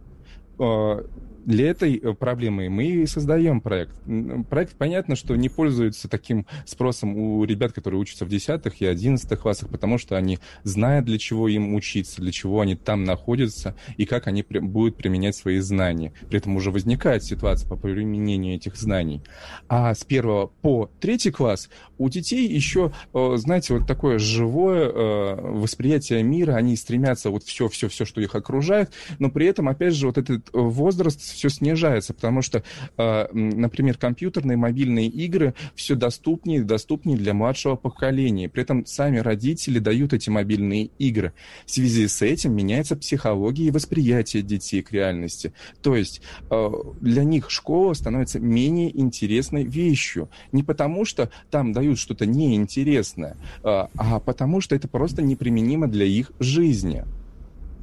а, 0.58 1.06
для 1.48 1.70
этой 1.70 1.96
э, 1.96 2.12
проблемы 2.12 2.68
мы 2.68 2.84
и 2.84 3.06
создаем 3.06 3.62
проект. 3.62 3.94
Проект, 4.50 4.74
понятно, 4.76 5.16
что 5.16 5.34
не 5.34 5.48
пользуется 5.48 6.06
таким 6.06 6.46
спросом 6.66 7.16
у 7.16 7.42
ребят, 7.44 7.72
которые 7.72 7.98
учатся 7.98 8.26
в 8.26 8.28
10 8.28 8.60
и 8.80 8.84
11 8.84 9.38
классах, 9.40 9.70
потому 9.70 9.96
что 9.96 10.18
они 10.18 10.40
знают, 10.62 11.06
для 11.06 11.16
чего 11.16 11.48
им 11.48 11.74
учиться, 11.74 12.20
для 12.20 12.32
чего 12.32 12.60
они 12.60 12.76
там 12.76 13.04
находятся 13.04 13.74
и 13.96 14.04
как 14.04 14.26
они 14.26 14.42
при- 14.42 14.58
будут 14.58 14.96
применять 14.96 15.36
свои 15.36 15.58
знания. 15.60 16.12
При 16.28 16.36
этом 16.36 16.54
уже 16.54 16.70
возникает 16.70 17.24
ситуация 17.24 17.66
по 17.66 17.76
применению 17.76 18.56
этих 18.56 18.76
знаний. 18.76 19.22
А 19.70 19.94
с 19.94 20.04
первого 20.04 20.48
по 20.60 20.90
третий 21.00 21.30
класс 21.30 21.70
у 21.96 22.10
детей 22.10 22.46
еще, 22.46 22.92
э, 23.14 23.36
знаете, 23.36 23.72
вот 23.72 23.86
такое 23.86 24.18
живое 24.18 24.90
э, 24.90 25.40
восприятие 25.40 26.22
мира, 26.22 26.56
они 26.56 26.76
стремятся 26.76 27.30
вот 27.30 27.42
все-все-все, 27.44 28.04
что 28.04 28.20
их 28.20 28.34
окружает, 28.34 28.92
но 29.18 29.30
при 29.30 29.46
этом, 29.46 29.70
опять 29.70 29.94
же, 29.94 30.08
вот 30.08 30.18
этот 30.18 30.50
возраст 30.52 31.37
все 31.38 31.48
снижается, 31.48 32.12
потому 32.12 32.42
что, 32.42 32.64
а, 32.96 33.28
например, 33.32 33.96
компьютерные, 33.96 34.56
мобильные 34.56 35.06
игры 35.06 35.54
все 35.74 35.94
доступнее 35.94 36.60
и 36.60 36.64
доступнее 36.64 37.16
для 37.16 37.32
младшего 37.32 37.76
поколения. 37.76 38.48
При 38.48 38.62
этом 38.62 38.84
сами 38.86 39.18
родители 39.18 39.78
дают 39.78 40.12
эти 40.12 40.30
мобильные 40.30 40.90
игры. 40.98 41.32
В 41.64 41.70
связи 41.70 42.08
с 42.08 42.22
этим 42.22 42.54
меняется 42.54 42.96
психология 42.96 43.66
и 43.66 43.70
восприятие 43.70 44.42
детей 44.42 44.82
к 44.82 44.92
реальности. 44.92 45.52
То 45.80 45.94
есть 45.94 46.20
а, 46.50 46.72
для 47.00 47.22
них 47.22 47.50
школа 47.50 47.94
становится 47.94 48.40
менее 48.40 48.98
интересной 48.98 49.64
вещью. 49.64 50.28
Не 50.50 50.64
потому, 50.64 51.04
что 51.04 51.30
там 51.50 51.72
дают 51.72 51.98
что-то 51.98 52.26
неинтересное, 52.26 53.36
а, 53.62 53.88
а 53.96 54.18
потому 54.18 54.60
что 54.60 54.74
это 54.74 54.88
просто 54.88 55.22
неприменимо 55.22 55.86
для 55.86 56.04
их 56.04 56.32
жизни. 56.40 57.04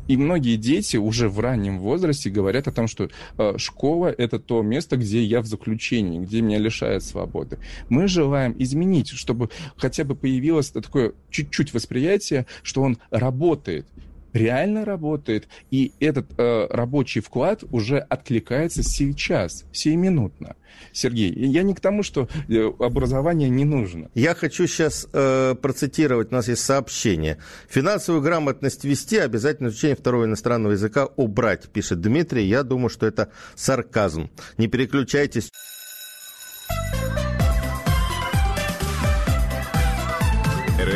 И 0.08 0.18
многие 0.18 0.56
дети 0.56 0.98
уже 0.98 1.30
в 1.30 1.40
раннем 1.40 1.80
возрасте 1.80 2.30
говорят 2.30 2.68
о 2.68 2.72
том, 2.72 2.88
что 2.88 3.10
э, 3.38 3.58
школа— 3.58 4.14
это 4.18 4.40
то 4.40 4.62
место, 4.62 4.98
где 4.98 5.24
я 5.24 5.42
в 5.42 5.46
заключении, 5.46 6.20
где 6.20 6.42
меня 6.42 6.60
лишают 6.60 7.04
свободы. 7.04 7.58
Мы 7.90 8.08
желаем 8.08 8.56
изменить, 8.58 9.10
чтобы 9.10 9.50
хотя 9.78 10.04
бы 10.04 10.16
появилось 10.16 10.70
такое 10.70 11.14
чуть-чуть 11.30 11.74
восприятие, 11.74 12.46
что 12.64 12.82
он 12.82 12.98
работает, 13.10 13.88
реально 14.36 14.86
работает, 14.86 15.48
и 15.72 15.94
этот 16.00 16.28
э, 16.38 16.68
рабочий 16.70 17.22
вклад 17.22 17.64
уже 17.72 18.00
откликается 18.00 18.84
сейчас, 18.84 19.66
сиюминутно. 19.72 20.56
Сергей, 20.92 21.34
я 21.34 21.64
не 21.64 21.74
к 21.74 21.80
тому, 21.80 22.04
что 22.04 22.28
э, 22.50 22.72
образование 22.80 23.50
не 23.50 23.64
нужно. 23.64 24.10
Я 24.14 24.36
хочу 24.36 24.68
сейчас 24.68 25.08
э, 25.14 25.56
процитировать, 25.62 26.32
у 26.32 26.36
нас 26.36 26.48
есть 26.48 26.64
сообщение. 26.64 27.38
Финансовую 27.70 28.22
грамотность 28.22 28.84
вести, 28.84 29.18
обязательно 29.18 29.70
изучение 29.70 29.96
второго 29.96 30.26
иностранного 30.26 30.74
языка 30.74 31.08
убрать, 31.16 31.70
пишет 31.70 32.02
Дмитрий. 32.02 32.46
Я 32.46 32.64
думаю, 32.64 32.90
что 32.90 33.06
это 33.06 33.30
сарказм. 33.56 34.30
Не 34.58 34.68
переключайтесь. 34.68 35.50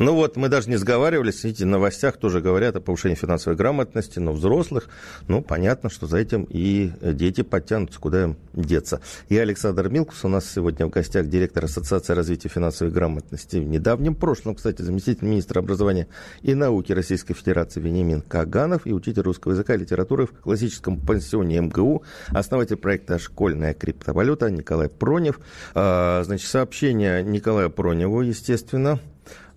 Ну 0.00 0.14
вот, 0.14 0.36
мы 0.36 0.48
даже 0.48 0.70
не 0.70 0.76
сговаривались, 0.76 1.44
видите, 1.44 1.66
в 1.66 1.68
новостях 1.68 2.16
тоже 2.16 2.40
говорят 2.40 2.74
о 2.74 2.80
повышении 2.80 3.14
финансовой 3.14 3.54
грамотности, 3.54 4.18
но 4.18 4.32
взрослых, 4.32 4.88
ну, 5.28 5.42
понятно, 5.42 5.90
что 5.90 6.06
за 6.06 6.16
этим 6.16 6.46
и 6.48 6.90
дети 7.02 7.42
подтянутся, 7.42 8.00
куда 8.00 8.22
им 8.22 8.36
деться. 8.54 9.02
Я 9.28 9.42
Александр 9.42 9.90
Милкус, 9.90 10.24
у 10.24 10.28
нас 10.28 10.50
сегодня 10.50 10.86
в 10.86 10.88
гостях 10.88 11.26
директор 11.26 11.66
Ассоциации 11.66 12.14
развития 12.14 12.48
финансовой 12.48 12.94
грамотности. 12.94 13.58
В 13.58 13.68
недавнем 13.68 14.14
прошлом, 14.14 14.54
кстати, 14.54 14.80
заместитель 14.80 15.26
министра 15.26 15.58
образования 15.58 16.08
и 16.40 16.54
науки 16.54 16.92
Российской 16.92 17.34
Федерации 17.34 17.80
Вениамин 17.80 18.22
Каганов 18.22 18.86
и 18.86 18.94
учитель 18.94 19.20
русского 19.20 19.52
языка 19.52 19.74
и 19.74 19.78
литературы 19.80 20.24
в 20.24 20.30
классическом 20.30 20.98
пансионе 20.98 21.60
МГУ, 21.60 22.04
основатель 22.30 22.76
проекта 22.76 23.18
«Школьная 23.18 23.74
криптовалюта» 23.74 24.50
Николай 24.50 24.88
Пронев. 24.88 25.40
А, 25.74 26.22
значит, 26.24 26.48
сообщение 26.48 27.22
Николая 27.22 27.68
Проневу, 27.68 28.22
естественно, 28.22 28.98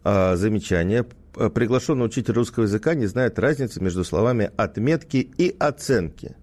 замечание. 0.04 1.06
Приглашенный 1.34 2.06
учитель 2.06 2.34
русского 2.34 2.64
языка 2.64 2.94
не 2.94 3.08
знает 3.08 3.40
разницы 3.40 3.82
между 3.82 4.04
словами 4.04 4.52
«отметки» 4.56 5.18
и 5.38 5.56
«оценки». 5.58 6.36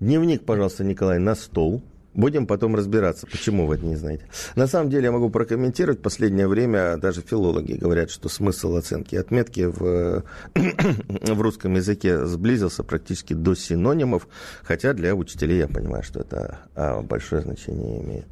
Дневник, 0.00 0.44
пожалуйста, 0.44 0.84
Николай, 0.84 1.18
на 1.18 1.34
стол. 1.34 1.82
Будем 2.14 2.46
потом 2.46 2.74
разбираться, 2.74 3.26
почему 3.26 3.66
вы 3.66 3.76
это 3.76 3.84
не 3.84 3.94
знаете. 3.94 4.24
На 4.56 4.66
самом 4.66 4.90
деле 4.90 5.04
я 5.04 5.12
могу 5.12 5.28
прокомментировать. 5.30 6.02
Последнее 6.02 6.48
время 6.48 6.96
даже 6.96 7.20
филологи 7.20 7.74
говорят, 7.74 8.10
что 8.10 8.28
смысл 8.28 8.76
оценки 8.76 9.14
и 9.14 9.18
отметки 9.18 9.66
в, 9.66 10.24
в 10.54 11.40
русском 11.40 11.74
языке 11.74 12.24
сблизился 12.26 12.82
практически 12.82 13.34
до 13.34 13.54
синонимов, 13.54 14.26
хотя 14.64 14.94
для 14.94 15.14
учителей 15.14 15.58
я 15.58 15.68
понимаю, 15.68 16.02
что 16.02 16.20
это 16.20 16.58
а, 16.74 17.02
большое 17.02 17.42
значение 17.42 18.02
имеет. 18.02 18.26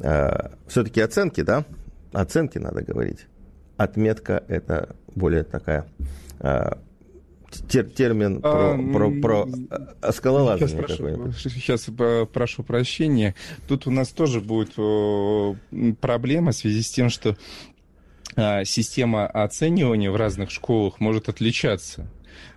А, 0.00 0.52
все-таки 0.66 1.00
оценки, 1.00 1.42
да? 1.42 1.64
Оценки 2.12 2.56
надо 2.56 2.82
говорить 2.82 3.26
отметка 3.78 4.44
это 4.48 4.96
более 5.14 5.44
такая 5.44 5.86
а, 6.40 6.78
тер, 7.68 7.84
термин 7.84 8.42
про, 8.42 8.74
а, 8.74 8.92
про, 8.92 9.10
про 9.10 10.12
скалолазание 10.12 10.68
сейчас 10.68 10.98
прошу, 10.98 11.32
сейчас 11.32 11.90
прошу 12.32 12.62
прощения. 12.64 13.34
Тут 13.66 13.86
у 13.86 13.90
нас 13.90 14.10
тоже 14.10 14.40
будет 14.40 14.74
проблема 16.00 16.52
в 16.52 16.56
связи 16.56 16.82
с 16.82 16.90
тем, 16.90 17.08
что 17.08 17.36
а, 18.36 18.64
система 18.64 19.26
оценивания 19.26 20.10
в 20.10 20.16
разных 20.16 20.50
школах 20.50 21.00
может 21.00 21.28
отличаться. 21.28 22.06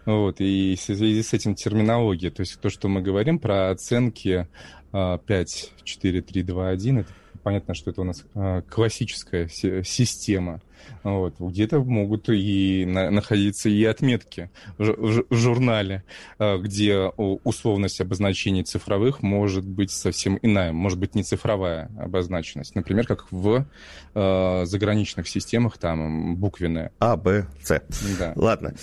Вот, 0.06 0.40
и 0.40 0.76
в 0.76 0.82
связи 0.82 1.22
с 1.22 1.34
этим 1.34 1.56
терминология, 1.56 2.32
то 2.32 2.42
есть 2.42 2.60
то, 2.60 2.70
что 2.70 2.88
мы 2.88 3.02
говорим 3.02 3.40
про 3.40 3.70
оценки 3.70 4.48
5, 4.92 5.72
4, 5.84 6.22
3, 6.22 6.44
2, 6.44 6.70
1, 6.70 6.98
это 7.00 7.10
понятно, 7.44 7.74
что 7.76 7.92
это 7.92 8.02
у 8.02 8.04
нас 8.04 8.24
классическая 8.70 9.48
система. 9.48 10.62
Вот. 11.04 11.36
Где-то 11.40 11.80
могут 11.80 12.30
и 12.30 12.86
на, 12.86 13.10
находиться 13.10 13.70
и 13.70 13.84
отметки 13.86 14.50
в, 14.78 15.24
в 15.30 15.36
журнале, 15.36 16.04
а, 16.38 16.58
где 16.58 16.98
условность 16.98 18.02
обозначений 18.02 18.64
цифровых 18.64 19.22
может 19.22 19.66
быть 19.66 19.92
совсем 19.92 20.38
иная, 20.42 20.72
может 20.72 21.00
быть 21.00 21.16
не 21.16 21.24
цифровая 21.24 21.90
обозначенность. 22.00 22.76
Например, 22.76 23.06
как 23.06 23.32
в 23.32 23.66
э, 24.14 24.66
заграничных 24.66 25.28
системах, 25.28 25.78
там 25.78 26.36
буквенная. 26.36 26.92
А, 27.00 27.16
Б, 27.16 27.48
С. 27.62 27.82
Да. 28.20 28.34
Ладно. 28.36 28.74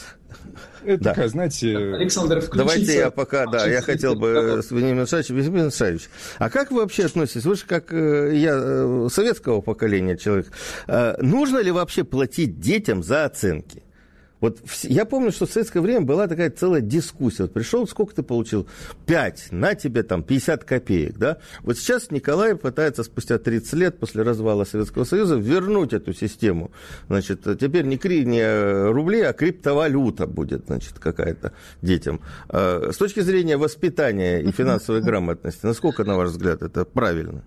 Это 0.85 1.05
да. 1.05 1.11
такая, 1.11 1.29
знаете... 1.29 1.77
Александр, 1.77 2.41
включите... 2.41 2.59
Давайте 2.59 2.95
я 2.95 3.11
пока, 3.11 3.47
да, 3.47 3.67
я 3.67 3.83
хотел 3.83 4.15
бы 4.15 4.61
с 4.63 4.71
Вениамином 4.71 5.01
Александровичем. 5.01 5.37
Вениамин 5.37 5.65
Александрович, 5.65 6.09
а 6.39 6.51
как 6.51 6.71
вы 6.71 6.81
вообще 6.81 7.07
относитесь? 7.07 7.45
Вы 7.45 7.57
же 7.57 7.65
как 7.67 7.93
э, 7.93 8.33
я 8.35 8.53
э, 8.55 9.09
советского 9.13 9.61
поколения 9.61 10.17
человек. 10.17 10.53
Э, 10.87 11.17
нужно 11.21 11.59
ли 11.59 11.71
вообще 11.71 12.05
платить 12.05 12.61
детям 12.61 13.03
за 13.03 13.25
оценки? 13.25 13.83
Вот 14.41 14.59
я 14.83 15.05
помню, 15.05 15.33
что 15.33 15.47
в 15.47 15.51
советское 15.51 15.81
время 15.81 16.03
была 16.03 16.29
такая 16.29 16.51
целая 16.51 16.81
дискуссия. 16.81 17.43
Вот 17.43 17.53
пришел, 17.53 17.87
сколько 17.89 18.15
ты 18.15 18.23
получил? 18.23 18.69
Пять, 19.07 19.49
на 19.51 19.75
тебе 19.75 20.03
там 20.03 20.23
50 20.23 20.65
копеек, 20.65 21.19
да? 21.19 21.39
Вот 21.63 21.77
сейчас 21.77 22.11
Николай 22.11 22.55
пытается 22.55 23.03
спустя 23.03 23.39
30 23.39 23.73
лет 23.75 23.99
после 23.99 24.23
развала 24.23 24.65
Советского 24.65 25.05
Союза 25.05 25.37
вернуть 25.37 25.93
эту 25.93 26.13
систему. 26.13 26.71
Значит, 27.09 27.43
теперь 27.59 27.85
не, 27.85 27.99
кри, 27.99 28.25
не 28.25 28.91
рубли, 28.91 29.23
а 29.23 29.33
криптовалюта 29.33 30.27
будет, 30.27 30.67
значит, 30.67 30.99
какая-то 30.99 31.53
детям. 31.83 32.21
А, 32.49 32.91
с 32.93 32.97
точки 32.97 33.21
зрения 33.21 33.57
воспитания 33.57 34.41
и 34.41 34.53
финансовой 34.53 35.03
грамотности, 35.03 35.67
насколько, 35.67 36.05
на 36.05 36.17
ваш 36.17 36.31
взгляд, 36.31 36.63
это 36.63 36.85
правильно? 36.85 37.43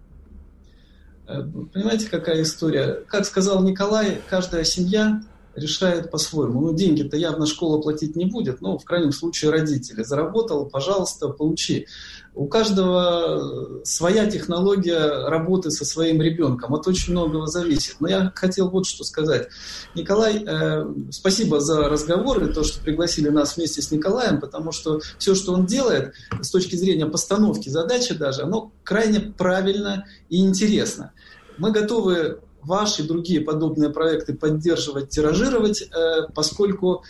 Э, 1.28 1.44
понимаете, 1.74 2.10
какая 2.10 2.42
история? 2.42 3.00
Как 3.08 3.26
сказал 3.26 3.64
Николай, 3.64 4.22
каждая 4.30 4.64
семья 4.64 5.22
решает 5.56 6.12
по-своему. 6.12 6.62
Ну, 6.62 6.74
деньги-то 6.74 7.18
явно 7.18 7.46
школа 7.46 7.82
платить 7.82 8.16
не 8.16 8.26
будет, 8.26 8.62
но 8.62 8.78
в 8.78 8.86
крайнем 8.86 9.12
случае 9.12 9.52
родители. 9.52 10.04
Заработал, 10.04 10.66
пожалуйста, 10.66 11.30
получи. 11.30 11.88
У 12.34 12.48
каждого 12.48 13.82
своя 13.84 14.30
технология 14.30 15.28
работы 15.28 15.70
со 15.70 15.84
своим 15.84 16.22
ребенком. 16.22 16.74
От 16.74 16.88
очень 16.88 17.12
многого 17.12 17.48
зависит. 17.48 17.98
Но 18.00 18.08
я 18.08 18.32
хотел 18.34 18.70
вот 18.70 18.86
что 18.86 19.04
сказать. 19.04 19.50
Николай, 19.96 20.44
э, 20.46 20.86
спасибо 21.12 21.60
за 21.60 21.90
разговор 21.90 22.42
и 22.44 22.54
то, 22.54 22.64
что 22.64 22.82
пригласили 22.82 23.28
нас 23.28 23.58
вместе 23.58 23.82
с 23.82 23.92
Николаем, 23.92 24.40
потому 24.40 24.72
что 24.72 25.02
все, 25.18 25.36
что 25.36 25.54
он 25.54 25.66
делает 25.66 26.14
с 26.42 26.50
точки 26.50 26.76
зрения 26.76 27.06
постановки 27.06 27.68
задачи 27.68 28.14
даже, 28.14 28.44
оно 28.44 28.72
крайне 28.84 29.20
правильно 29.20 30.06
и 30.30 30.40
интересно. 30.40 31.12
Мы 31.58 31.72
готовы 31.72 32.40
ваши 32.64 33.04
и 33.04 33.08
другие 33.08 33.42
подобные 33.42 33.90
проекты 33.90 34.34
поддерживать, 34.34 35.10
тиражировать, 35.10 35.82
э, 35.82 36.28
поскольку 36.34 37.04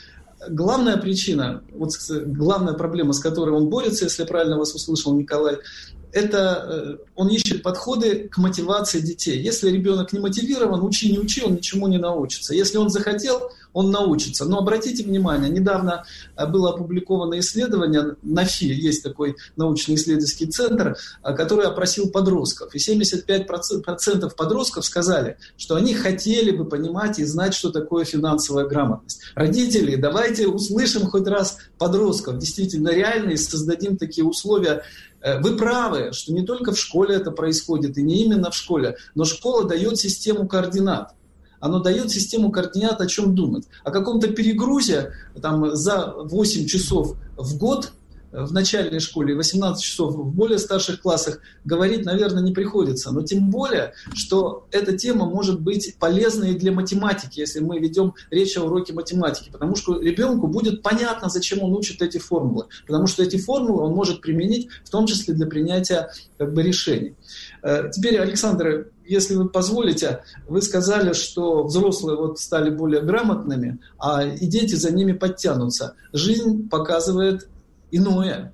главная 0.50 0.98
причина, 0.98 1.64
вот 1.74 1.92
главная 2.10 2.74
проблема, 2.74 3.14
с 3.14 3.20
которой 3.20 3.52
он 3.52 3.70
борется, 3.70 4.06
если 4.06 4.24
я 4.24 4.28
правильно 4.28 4.58
вас 4.58 4.74
услышал, 4.74 5.16
Николай, 5.16 5.58
это 6.13 6.97
э, 7.00 7.06
он 7.15 7.30
ищет 7.30 7.63
подходы 7.63 8.30
к 8.30 8.38
мотивации 8.38 9.00
детей. 9.00 9.41
Если 9.41 9.69
ребенок 9.69 10.13
не 10.13 10.19
мотивирован, 10.19 10.84
учи, 10.84 11.12
не 11.12 11.19
учи, 11.19 11.43
он 11.43 11.56
ничему 11.56 11.88
не 11.88 11.97
научится. 11.97 12.54
Если 12.54 12.78
он 12.78 12.89
захотел, 12.89 13.52
он 13.74 13.91
научится. 13.91 14.45
Но 14.45 14.60
обратите 14.60 15.04
внимание, 15.04 15.50
недавно 15.50 16.04
э, 16.36 16.45
было 16.45 16.71
опубликовано 16.71 17.39
исследование, 17.39 18.15
НАФИ, 18.21 18.65
есть 18.65 19.04
такой 19.04 19.38
научно-исследовательский 19.56 20.47
центр, 20.47 20.97
э, 21.24 21.36
который 21.36 21.65
опросил 21.65 22.10
подростков. 22.10 22.76
И 22.76 22.78
75% 22.78 24.36
подростков 24.36 24.86
сказали, 24.86 25.38
что 25.58 25.76
они 25.76 25.93
хотели 25.93 26.52
бы 26.52 26.65
понимать 26.65 27.19
и 27.19 27.26
знать, 27.26 27.54
что 27.54 27.71
такое 27.71 28.06
финансовая 28.06 28.65
грамотность. 28.65 29.21
Родители, 29.36 29.95
давайте 29.95 30.47
услышим 30.47 31.08
хоть 31.08 31.28
раз 31.28 31.58
подростков, 31.78 32.38
действительно 32.38 32.89
реально, 32.89 33.32
и 33.32 33.38
создадим 33.38 33.97
такие 33.97 34.26
условия 34.26 34.84
вы 35.23 35.57
правы, 35.57 36.12
что 36.13 36.34
не 36.34 36.43
только 36.43 36.71
в 36.71 36.79
школе 36.79 37.15
это 37.15 37.31
происходит, 37.31 37.97
и 37.97 38.03
не 38.03 38.23
именно 38.23 38.51
в 38.51 38.55
школе, 38.55 38.97
но 39.15 39.25
школа 39.25 39.67
дает 39.67 39.97
систему 39.97 40.47
координат. 40.47 41.13
Оно 41.60 41.79
дает 41.79 42.10
систему 42.10 42.51
координат 42.51 42.99
о 43.01 43.07
чем 43.07 43.36
думать. 43.36 43.65
О 43.84 43.91
каком-то 43.91 44.29
перегрузе 44.29 45.13
там, 45.41 45.75
за 45.75 46.13
8 46.17 46.65
часов 46.65 47.15
в 47.38 47.57
год 47.57 47.91
в 48.32 48.54
начальной 48.54 49.00
школе, 49.00 49.36
18 49.36 49.84
часов 49.84 50.15
в 50.15 50.34
более 50.34 50.58
старших 50.58 51.02
классах 51.02 51.39
говорить, 51.65 52.06
наверное, 52.06 52.41
не 52.41 52.54
приходится. 52.54 53.12
Но 53.12 53.22
тем 53.24 53.50
более, 53.50 53.94
что 54.13 54.67
эта 54.72 54.98
тема 54.98 55.26
может 55.26 55.60
быть 55.62 55.96
полезной 56.00 56.56
для 56.56 56.72
математики, 56.72 57.39
если 57.39 57.60
мы 57.60 57.80
ведем 57.80 58.13
речь 58.30 58.58
о 58.58 58.63
уроке 58.63 58.94
математики. 58.94 59.50
Потому 59.52 59.76
что 59.76 60.00
ребенку 60.00 60.48
будет 60.48 60.82
понятно, 60.82 61.30
зачем 61.30 61.62
он 61.62 61.74
учит 61.74 62.02
эти 62.02 62.17
формулы. 62.17 62.67
Потому 62.88 63.08
что 63.08 63.24
эти 63.24 63.38
формулы 63.38 63.84
он 63.84 63.94
может 63.94 64.22
применить 64.22 64.70
в 64.84 64.89
том 64.89 65.08
числе 65.08 65.34
для 65.34 65.48
принятия 65.48 66.10
как 66.38 66.54
бы, 66.54 66.63
решений. 66.63 67.15
Э, 67.63 67.89
теперь, 67.91 68.17
Александр, 68.20 68.91
если 69.06 69.36
вы 69.36 69.50
позволите, 69.50 70.24
вы 70.48 70.62
сказали, 70.62 71.13
что 71.13 71.63
взрослые 71.63 72.17
вот 72.17 72.39
стали 72.39 72.70
более 72.70 73.02
грамотными, 73.02 73.80
а 74.00 74.24
и 74.24 74.48
дети 74.48 74.76
за 74.76 74.94
ними 74.94 75.12
подтянутся. 75.12 75.96
Жизнь 76.13 76.70
показывает 76.70 77.48
иное. 77.91 78.54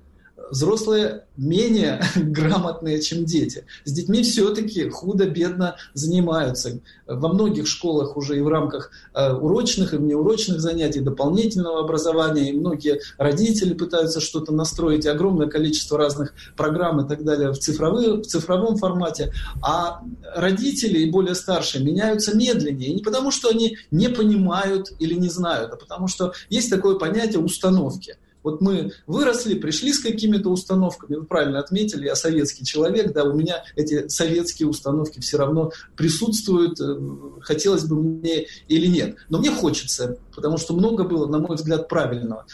Взрослые 0.50 1.24
менее 1.36 2.02
грамотные, 2.16 3.00
чем 3.00 3.24
дети. 3.24 3.64
С 3.84 3.92
детьми 3.92 4.22
все-таки 4.22 4.88
худо-бедно 4.88 5.76
занимаются. 5.94 6.80
Во 7.06 7.28
многих 7.28 7.66
школах 7.66 8.16
уже 8.16 8.38
и 8.38 8.40
в 8.40 8.48
рамках 8.48 8.90
э, 9.14 9.32
урочных 9.32 9.94
и 9.94 9.96
внеурочных 9.96 10.60
занятий, 10.60 11.00
дополнительного 11.00 11.80
образования, 11.80 12.50
и 12.50 12.56
многие 12.56 13.00
родители 13.18 13.74
пытаются 13.74 14.20
что-то 14.20 14.52
настроить, 14.52 15.06
огромное 15.06 15.48
количество 15.48 15.98
разных 15.98 16.32
программ 16.56 17.00
и 17.00 17.08
так 17.08 17.24
далее 17.24 17.50
в, 17.50 17.58
цифровые, 17.58 18.14
в 18.14 18.26
цифровом 18.26 18.76
формате. 18.76 19.32
А 19.62 20.02
родители 20.34 21.00
и 21.00 21.10
более 21.10 21.34
старшие 21.34 21.84
меняются 21.84 22.36
медленнее. 22.36 22.94
Не 22.94 23.02
потому, 23.02 23.30
что 23.30 23.48
они 23.50 23.76
не 23.90 24.08
понимают 24.08 24.92
или 24.98 25.14
не 25.14 25.28
знают, 25.28 25.72
а 25.72 25.76
потому 25.76 26.08
что 26.08 26.32
есть 26.48 26.70
такое 26.70 26.96
понятие 26.96 27.40
установки– 27.40 28.16
вот 28.50 28.60
мы 28.60 28.92
выросли, 29.06 29.54
пришли 29.54 29.92
с 29.92 30.00
какими-то 30.00 30.50
установками, 30.50 31.16
вы 31.16 31.24
правильно 31.24 31.60
отметили, 31.60 32.06
я 32.06 32.14
советский 32.14 32.64
человек, 32.64 33.12
да, 33.12 33.24
у 33.24 33.34
меня 33.34 33.62
эти 33.76 34.08
советские 34.08 34.68
установки 34.68 35.20
все 35.20 35.38
равно 35.38 35.72
присутствуют, 35.96 36.80
э, 36.80 36.96
хотелось 37.40 37.84
бы 37.84 37.96
мне 37.96 38.46
или 38.68 38.86
нет. 38.86 39.16
Но 39.28 39.38
мне 39.38 39.50
хочется, 39.50 40.18
потому 40.34 40.58
что 40.58 40.74
много 40.74 41.04
было, 41.04 41.26
на 41.26 41.38
мой 41.38 41.56
взгляд, 41.56 41.88
правильного. 41.88 42.46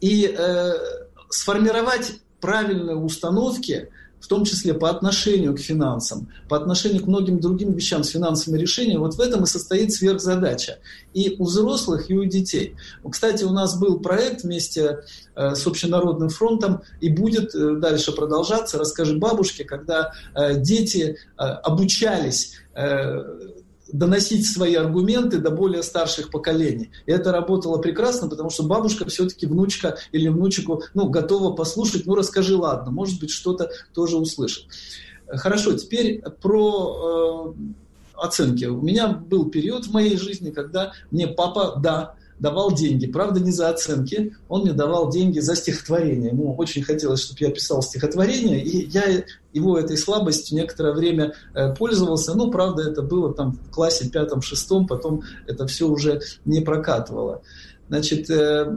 И 0.00 0.34
э, 0.36 0.72
сформировать 1.30 2.20
правильные 2.40 2.96
установки– 2.96 3.90
в 4.20 4.28
том 4.28 4.44
числе 4.44 4.74
по 4.74 4.90
отношению 4.90 5.54
к 5.54 5.60
финансам, 5.60 6.28
по 6.48 6.56
отношению 6.56 7.02
к 7.02 7.06
многим 7.06 7.40
другим 7.40 7.72
вещам 7.72 8.02
с 8.02 8.08
финансовыми 8.08 8.60
решениями, 8.60 8.98
вот 8.98 9.14
в 9.14 9.20
этом 9.20 9.44
и 9.44 9.46
состоит 9.46 9.92
сверхзадача. 9.92 10.78
И 11.14 11.36
у 11.38 11.44
взрослых, 11.44 12.10
и 12.10 12.14
у 12.14 12.24
детей. 12.24 12.76
Кстати, 13.08 13.44
у 13.44 13.50
нас 13.50 13.78
был 13.78 14.00
проект 14.00 14.42
вместе 14.42 15.00
э, 15.34 15.54
с 15.54 15.66
Общенародным 15.66 16.28
фронтом 16.28 16.82
и 17.00 17.08
будет 17.08 17.54
э, 17.54 17.76
дальше 17.76 18.12
продолжаться. 18.12 18.78
Расскажи 18.78 19.16
бабушке, 19.16 19.64
когда 19.64 20.12
э, 20.34 20.60
дети 20.60 21.18
обучались 21.36 22.54
доносить 23.98 24.46
свои 24.46 24.74
аргументы 24.74 25.38
до 25.38 25.50
более 25.50 25.82
старших 25.82 26.30
поколений. 26.30 26.90
И 27.06 27.12
это 27.12 27.32
работало 27.32 27.78
прекрасно, 27.78 28.28
потому 28.28 28.50
что 28.50 28.64
бабушка 28.64 29.06
все-таки 29.06 29.46
внучка 29.46 29.98
или 30.12 30.28
внучику 30.28 30.82
ну, 30.94 31.08
готова 31.08 31.54
послушать, 31.54 32.06
ну 32.06 32.14
расскажи, 32.14 32.56
ладно, 32.56 32.90
может 32.90 33.20
быть, 33.20 33.30
что-то 33.30 33.70
тоже 33.94 34.16
услышит. 34.16 34.66
Хорошо, 35.26 35.72
теперь 35.74 36.22
про 36.40 37.54
э, 37.56 38.22
оценки. 38.22 38.64
У 38.66 38.80
меня 38.80 39.08
был 39.08 39.50
период 39.50 39.86
в 39.86 39.92
моей 39.92 40.16
жизни, 40.16 40.50
когда 40.50 40.92
мне 41.10 41.26
папа, 41.26 41.74
да, 41.82 42.14
давал 42.38 42.72
деньги. 42.72 43.06
Правда, 43.06 43.40
не 43.40 43.50
за 43.50 43.70
оценки, 43.70 44.36
он 44.48 44.62
мне 44.62 44.72
давал 44.72 45.10
деньги 45.10 45.38
за 45.40 45.56
стихотворение. 45.56 46.30
Ему 46.30 46.54
очень 46.56 46.82
хотелось, 46.82 47.22
чтобы 47.22 47.38
я 47.40 47.50
писал 47.50 47.82
стихотворение, 47.82 48.62
и 48.62 48.88
я 48.88 49.24
его 49.52 49.78
этой 49.78 49.96
слабостью 49.96 50.56
некоторое 50.56 50.92
время 50.92 51.34
э, 51.54 51.74
пользовался. 51.74 52.34
Ну, 52.34 52.50
правда, 52.50 52.82
это 52.82 53.02
было 53.02 53.32
там 53.32 53.52
в 53.52 53.70
классе 53.70 54.08
пятом-шестом, 54.10 54.86
потом 54.86 55.22
это 55.46 55.66
все 55.66 55.88
уже 55.88 56.20
не 56.44 56.60
прокатывало. 56.60 57.42
Значит, 57.88 58.28
э, 58.28 58.70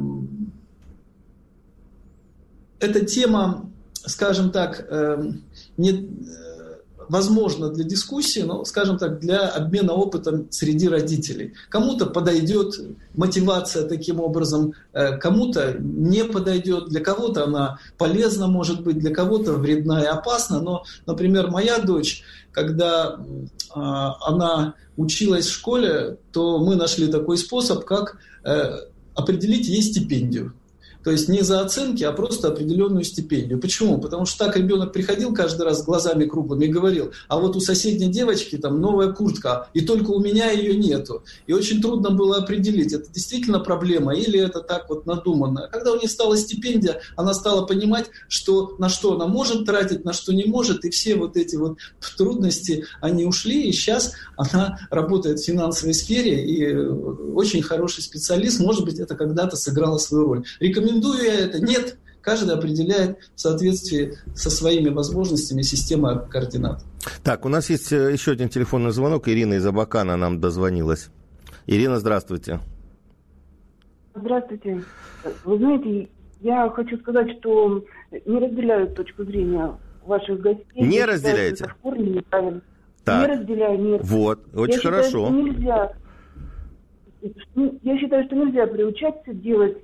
эта 2.79 3.05
тема, 3.05 3.69
скажем 3.93 4.51
так, 4.51 4.85
э, 4.89 5.31
не 5.77 6.09
возможно 7.09 7.69
для 7.69 7.83
дискуссии, 7.83 8.41
но, 8.41 8.63
скажем 8.65 8.97
так, 8.97 9.19
для 9.19 9.47
обмена 9.47 9.93
опытом 9.93 10.47
среди 10.51 10.87
родителей. 10.87 11.53
Кому-то 11.69 12.05
подойдет 12.05 12.75
мотивация 13.15 13.87
таким 13.87 14.19
образом, 14.19 14.73
э, 14.93 15.17
кому-то 15.17 15.75
не 15.79 16.23
подойдет, 16.23 16.89
для 16.89 17.01
кого-то 17.01 17.43
она 17.43 17.79
полезна, 17.97 18.47
может 18.47 18.83
быть, 18.83 18.99
для 18.99 19.13
кого-то 19.13 19.53
вредна 19.53 20.03
и 20.03 20.05
опасна. 20.05 20.61
Но, 20.61 20.83
например, 21.05 21.49
моя 21.49 21.79
дочь, 21.79 22.23
когда 22.51 23.19
а, 23.71 24.15
она 24.27 24.73
училась 24.97 25.45
в 25.47 25.53
школе, 25.53 26.17
то 26.31 26.59
мы 26.59 26.75
нашли 26.75 27.07
такой 27.07 27.37
способ, 27.37 27.85
как 27.85 28.17
э, 28.43 28.77
определить 29.15 29.67
ей 29.67 29.81
стипендию. 29.81 30.53
То 31.03 31.11
есть 31.11 31.29
не 31.29 31.41
за 31.41 31.61
оценки, 31.61 32.03
а 32.03 32.11
просто 32.11 32.49
определенную 32.49 33.03
стипендию. 33.03 33.59
Почему? 33.59 33.99
Потому 33.99 34.25
что 34.25 34.45
так 34.45 34.57
ребенок 34.57 34.91
приходил 34.91 35.33
каждый 35.33 35.63
раз 35.63 35.79
с 35.79 35.85
глазами 35.85 36.25
круглыми 36.25 36.65
и 36.65 36.67
говорил, 36.67 37.11
а 37.27 37.39
вот 37.39 37.55
у 37.55 37.59
соседней 37.61 38.09
девочки 38.09 38.57
там 38.57 38.81
новая 38.81 39.11
куртка, 39.13 39.69
и 39.73 39.81
только 39.81 40.11
у 40.11 40.19
меня 40.19 40.51
ее 40.51 40.75
нету. 40.75 41.23
И 41.47 41.53
очень 41.53 41.81
трудно 41.81 42.09
было 42.11 42.37
определить, 42.37 42.93
это 42.93 43.09
действительно 43.11 43.59
проблема 43.59 44.13
или 44.13 44.39
это 44.39 44.59
так 44.59 44.89
вот 44.89 45.05
надуманно. 45.05 45.69
Когда 45.71 45.93
у 45.93 45.95
нее 45.95 46.09
стала 46.09 46.35
стипендия, 46.37 47.01
она 47.15 47.33
стала 47.33 47.65
понимать, 47.65 48.09
что 48.27 48.75
на 48.77 48.89
что 48.89 49.15
она 49.15 49.25
может 49.27 49.65
тратить, 49.65 50.03
на 50.03 50.13
что 50.13 50.33
не 50.33 50.45
может, 50.45 50.83
и 50.83 50.89
все 50.89 51.15
вот 51.15 51.37
эти 51.37 51.55
вот 51.55 51.77
трудности, 52.17 52.85
они 52.99 53.25
ушли, 53.25 53.69
и 53.69 53.71
сейчас 53.71 54.13
она 54.35 54.79
работает 54.91 55.39
в 55.39 55.45
финансовой 55.45 55.93
сфере, 55.93 56.45
и 56.45 56.75
очень 56.75 57.61
хороший 57.61 58.03
специалист, 58.03 58.59
может 58.59 58.83
быть, 58.83 58.99
это 58.99 59.15
когда-то 59.15 59.55
сыграло 59.55 59.97
свою 59.97 60.25
роль. 60.25 60.45
Рекомендую 60.59 60.88
рекомендую 60.89 61.23
я 61.23 61.45
это? 61.45 61.59
Нет. 61.61 61.97
Каждый 62.21 62.55
определяет 62.55 63.17
в 63.33 63.39
соответствии 63.39 64.13
со 64.35 64.49
своими 64.49 64.89
возможностями 64.89 65.61
система 65.61 66.19
координат. 66.19 66.83
Так, 67.23 67.45
у 67.45 67.49
нас 67.49 67.69
есть 67.69 67.93
э, 67.93 68.11
еще 68.11 68.31
один 68.31 68.49
телефонный 68.49 68.91
звонок. 68.91 69.29
Ирина 69.29 69.53
из 69.53 69.65
Абакана 69.65 70.17
нам 70.17 70.41
дозвонилась. 70.41 71.09
Ирина, 71.65 71.97
здравствуйте. 71.97 72.59
Здравствуйте. 74.13 74.83
Вы 75.45 75.57
знаете, 75.57 76.09
я 76.41 76.69
хочу 76.69 76.97
сказать, 76.99 77.39
что 77.39 77.85
не 78.25 78.39
разделяю 78.39 78.89
точку 78.89 79.23
зрения 79.23 79.77
ваших 80.05 80.41
гостей. 80.41 80.65
Не 80.75 80.97
я 80.97 81.05
разделяете? 81.05 81.73
Считаю, 81.83 82.15
неправильно. 82.15 82.61
Так. 83.05 83.29
Не 83.29 83.35
разделяю, 83.37 83.79
нет. 83.79 84.01
Вот, 84.03 84.45
очень 84.53 84.73
я 84.73 84.81
хорошо. 84.81 85.27
Считаю, 85.27 85.45
нельзя 85.45 85.91
я 87.83 87.97
считаю, 87.97 88.25
что 88.25 88.35
нельзя 88.35 88.65
приучаться 88.67 89.33
делать 89.33 89.77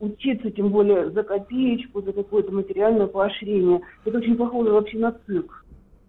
учиться, 0.00 0.50
тем 0.50 0.70
более 0.70 1.10
за 1.10 1.22
копеечку, 1.22 2.02
за 2.02 2.12
какое-то 2.12 2.52
материальное 2.52 3.06
поощрение. 3.06 3.80
Это 4.04 4.18
очень 4.18 4.36
похоже 4.36 4.70
вообще 4.70 4.98
на 4.98 5.12
цирк. 5.26 5.64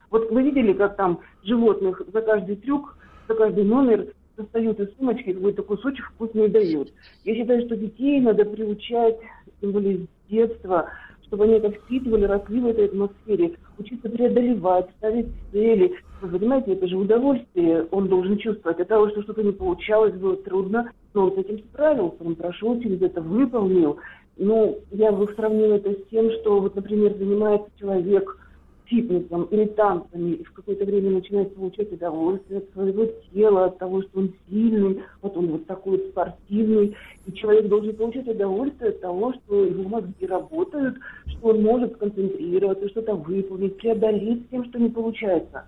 Вот 0.09 0.31
вы 0.31 0.43
видели, 0.43 0.73
как 0.73 0.95
там 0.95 1.19
животных 1.43 2.01
за 2.13 2.21
каждый 2.21 2.55
трюк, 2.57 2.97
за 3.27 3.35
каждый 3.35 3.63
номер 3.63 4.07
достают 4.37 4.79
из 4.79 4.95
сумочки 4.95 5.33
какой-то 5.33 5.63
кусочек 5.63 6.05
вкусный 6.13 6.47
дают. 6.47 6.93
Я 7.25 7.35
считаю, 7.35 7.65
что 7.65 7.75
детей 7.75 8.21
надо 8.21 8.45
приучать, 8.45 9.17
тем 9.59 9.71
более 9.71 9.97
с 9.97 10.29
детства, 10.29 10.89
чтобы 11.23 11.43
они 11.43 11.55
это 11.55 11.71
впитывали, 11.71 12.25
росли 12.25 12.59
в 12.61 12.67
этой 12.67 12.85
атмосфере, 12.85 13.57
учиться 13.77 14.09
преодолевать, 14.09 14.89
ставить 14.97 15.27
цели. 15.51 15.93
Вы 16.21 16.39
понимаете, 16.39 16.73
это 16.73 16.87
же 16.87 16.97
удовольствие 16.97 17.85
он 17.91 18.07
должен 18.07 18.37
чувствовать. 18.37 18.79
От 18.79 18.87
того, 18.87 19.09
что 19.09 19.23
что-то 19.23 19.43
не 19.43 19.51
получалось, 19.51 20.13
было 20.13 20.37
трудно, 20.37 20.91
но 21.17 21.25
он 21.25 21.36
с 21.36 21.38
этим 21.38 21.60
справился, 21.60 22.17
он 22.23 22.36
прошел 22.36 22.80
через 22.80 23.01
это, 23.01 23.21
выполнил. 23.21 23.97
Ну, 24.38 24.80
я 24.91 25.12
бы 25.12 25.27
сравнила 25.36 25.73
это 25.73 25.93
с 25.93 26.06
тем, 26.12 26.32
что, 26.32 26.62
вот, 26.62 26.75
например, 26.75 27.15
занимается 27.17 27.69
человек– 27.77 28.38
фитнесом 28.89 29.43
или 29.45 29.65
танцами, 29.65 30.32
и 30.32 30.43
в 30.43 30.51
какое-то 30.53 30.86
время 30.86 31.12
начинает 31.12 31.53
получать 31.56 31.91
удовольствие 31.91 32.60
от 32.60 32.71
своего 32.71 33.06
тела, 33.34 33.65
от 33.65 33.77
того, 33.77 34.01
что 34.03 34.19
он 34.19 34.34
сильный, 34.49 35.03
вот 35.21 35.36
он 35.38 35.47
вот 35.47 35.65
такой 35.65 35.97
вот 35.97 36.08
спортивный, 36.10 36.95
и 37.25 37.34
человек 37.34 37.67
должен 37.67 37.95
получать 37.95 38.27
удовольствие 38.27 38.91
от 38.91 39.01
того, 39.01 39.34
что 39.34 39.65
его 39.65 39.84
мозги 39.84 40.25
работают, 40.25 40.97
что 41.27 41.49
он 41.49 41.62
может 41.62 41.93
сконцентрироваться, 41.93 42.89
что-то 42.89 43.15
выполнить, 43.15 43.77
преодолеть 43.77 44.49
тем, 44.49 44.65
что 44.65 44.80
не 44.80 44.89
получается. 44.89 45.65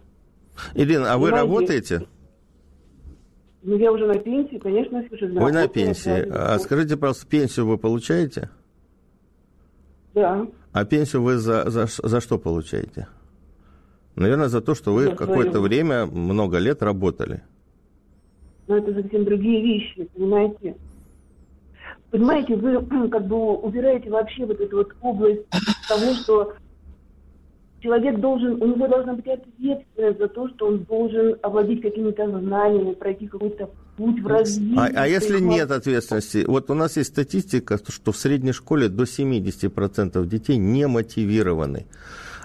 Ирина, 0.75 1.13
а 1.13 1.17
вы 1.17 1.29
Понимаете? 1.29 1.47
работаете? 1.47 2.01
Ну, 3.61 3.77
я 3.77 3.91
уже 3.91 4.05
на 4.07 4.17
пенсии, 4.17 4.57
конечно, 4.57 5.03
слушай, 5.09 5.29
Вы 5.29 5.51
на 5.51 5.67
пенсии. 5.67 6.27
А 6.31 6.57
скажите, 6.59 6.95
пожалуйста, 6.95 7.27
пенсию 7.27 7.67
вы 7.67 7.77
получаете? 7.77 8.49
Да. 10.13 10.47
А 10.71 10.85
пенсию 10.85 11.23
вы 11.23 11.37
за, 11.37 11.69
за, 11.69 11.87
за 11.87 12.21
что 12.21 12.37
получаете? 12.37 13.07
Наверное, 14.15 14.47
за 14.47 14.61
то, 14.61 14.75
что 14.75 14.93
вы 14.93 15.15
какое-то 15.15 15.59
время, 15.59 16.05
много 16.05 16.57
лет 16.57 16.81
работали. 16.81 17.43
Но 18.67 18.77
это 18.77 18.93
совсем 18.93 19.25
другие 19.25 19.61
вещи, 19.61 20.09
понимаете? 20.13 20.75
Понимаете, 22.11 22.55
вы 22.55 22.81
как 23.09 23.27
бы 23.27 23.57
убираете 23.57 24.09
вообще 24.09 24.45
вот 24.45 24.59
эту 24.59 24.77
вот 24.77 24.95
область 25.01 25.41
того, 25.87 26.13
что 26.13 26.53
человек 27.81 28.19
должен, 28.19 28.61
у 28.61 28.67
него 28.67 28.87
должна 28.87 29.13
быть 29.13 29.27
ответственность 29.27 30.19
за 30.19 30.27
то, 30.27 30.47
что 30.49 30.67
он 30.67 30.83
должен 30.83 31.35
овладеть 31.41 31.81
какими-то 31.81 32.27
знаниями, 32.39 32.93
пройти 32.93 33.27
какой-то 33.27 33.69
путь 33.97 34.21
в 34.21 34.27
развитии. 34.27 34.77
А, 34.77 35.03
а 35.03 35.07
если 35.07 35.39
нет 35.39 35.71
ответственности? 35.71 36.45
Вот 36.47 36.69
у 36.69 36.73
нас 36.73 36.97
есть 36.97 37.09
статистика, 37.09 37.79
что 37.87 38.11
в 38.11 38.17
средней 38.17 38.53
школе 38.53 38.89
до 38.89 39.03
70% 39.03 40.25
детей 40.25 40.57
не 40.57 40.87
мотивированы 40.87 41.85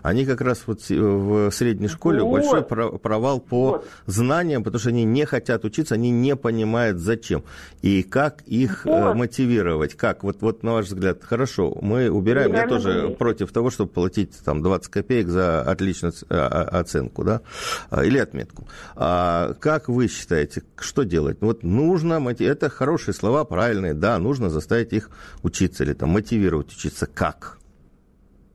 они 0.04 0.26
как 0.26 0.42
раз 0.42 0.64
вот 0.66 0.82
в 0.90 1.50
средней 1.50 1.88
школе 1.88 2.22
вот. 2.22 2.32
большой 2.32 2.62
провал 2.62 3.40
по 3.40 3.70
вот. 3.70 3.88
знаниям, 4.04 4.62
потому 4.62 4.78
что 4.78 4.90
они 4.90 5.04
не 5.04 5.24
хотят 5.24 5.64
учиться, 5.64 5.94
они 5.94 6.10
не 6.10 6.36
понимают 6.36 6.98
зачем. 6.98 7.42
И 7.80 8.02
как 8.02 8.42
их 8.42 8.86
э, 8.86 8.90
вот. 8.90 9.16
мотивировать, 9.16 9.94
как, 9.94 10.22
вот, 10.22 10.42
вот 10.42 10.62
на 10.62 10.74
ваш 10.74 10.88
взгляд, 10.88 11.24
хорошо, 11.24 11.74
мы 11.80 12.10
убираем, 12.10 12.52
я 12.52 12.68
тоже 12.68 12.90
есть. 12.90 13.16
против 13.16 13.50
того, 13.50 13.70
чтобы 13.70 13.92
платить 13.92 14.38
там 14.44 14.62
20 14.62 14.88
копеек 14.88 15.28
за 15.28 15.62
отличную 15.62 16.12
а, 16.28 16.48
а, 16.48 16.80
оценку, 16.80 17.24
да, 17.24 17.40
а, 17.88 18.04
или 18.04 18.18
отметку. 18.18 18.68
А 18.96 19.54
как 19.54 19.88
вы 19.88 20.08
считаете, 20.08 20.64
что 20.78 21.04
делать? 21.04 21.38
Вот 21.40 21.62
нужно, 21.62 22.22
это 22.40 22.68
хорошие 22.68 23.14
слова, 23.14 23.44
правильные, 23.44 23.94
да, 23.94 24.18
нужно 24.18 24.50
заставить 24.50 24.92
их 24.92 25.08
учиться 25.42 25.82
или 25.82 25.94
там 25.94 26.10
мотивировать 26.10 26.70
учиться. 26.70 27.06
Как? 27.06 27.58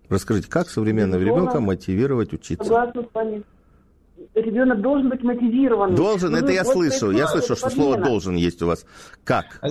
Расскажите, 0.10 0.50
как 0.50 0.69
современного 0.69 1.22
ребенка 1.22 1.60
мотивировать 1.60 2.34
учиться? 2.34 2.63
Согласна 2.63 3.04
с 3.04 3.13
вами. 3.13 3.43
Ребенок 4.36 4.82
должен 4.82 5.10
быть 5.10 5.24
мотивирован. 5.24 5.95
Должен, 5.95 6.36
это 6.36 6.52
я 6.52 6.65
слышу. 6.65 7.12
Я 7.12 7.28
слышу, 7.28 7.56
что 7.56 7.69
слово 7.69 7.98
должен 7.98 8.36
есть 8.36 8.62
у 8.62 8.67
вас. 8.67 8.86
Как? 9.24 9.62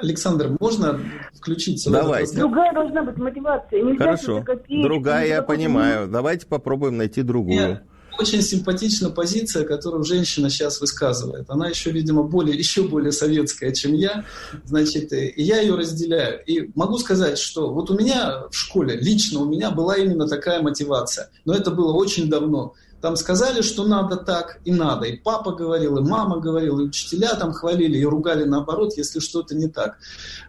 Александр, 0.00 0.56
можно 0.60 1.00
включиться? 1.34 1.90
Давайте. 1.90 2.38
Другая 2.38 2.72
должна 2.72 3.02
быть 3.02 3.16
мотивация. 3.16 3.82
Нельзя 3.82 4.04
Хорошо. 4.04 4.44
Другая, 4.68 5.26
я 5.26 5.42
понимаю. 5.42 6.08
Давайте 6.08 6.46
попробуем 6.46 6.96
найти 6.96 7.22
другую. 7.22 7.68
Нет 7.68 7.82
очень 8.18 8.42
симпатична 8.42 9.10
позиция, 9.10 9.64
которую 9.64 10.04
женщина 10.04 10.50
сейчас 10.50 10.80
высказывает. 10.80 11.48
Она 11.48 11.68
еще, 11.68 11.90
видимо, 11.90 12.22
более, 12.22 12.56
еще 12.56 12.82
более 12.82 13.12
советская, 13.12 13.72
чем 13.72 13.94
я. 13.94 14.24
Значит, 14.64 15.12
и 15.12 15.34
я 15.36 15.60
ее 15.60 15.74
разделяю. 15.74 16.42
И 16.44 16.70
могу 16.74 16.98
сказать, 16.98 17.38
что 17.38 17.72
вот 17.72 17.90
у 17.90 17.98
меня 17.98 18.44
в 18.50 18.54
школе, 18.54 18.96
лично 18.96 19.40
у 19.40 19.48
меня 19.48 19.70
была 19.70 19.96
именно 19.96 20.26
такая 20.26 20.60
мотивация. 20.62 21.30
Но 21.44 21.54
это 21.54 21.70
было 21.70 21.92
очень 21.92 22.28
давно. 22.28 22.74
Там 23.00 23.14
сказали, 23.16 23.62
что 23.62 23.86
надо 23.86 24.16
так 24.16 24.58
и 24.64 24.72
надо. 24.72 25.06
И 25.06 25.16
папа 25.16 25.52
говорил, 25.52 25.98
и 25.98 26.02
мама 26.02 26.40
говорила, 26.40 26.80
и 26.80 26.84
учителя 26.86 27.34
там 27.34 27.52
хвалили, 27.52 27.98
и 27.98 28.04
ругали 28.04 28.44
наоборот, 28.44 28.94
если 28.96 29.20
что-то 29.20 29.54
не 29.54 29.68
так. 29.68 29.98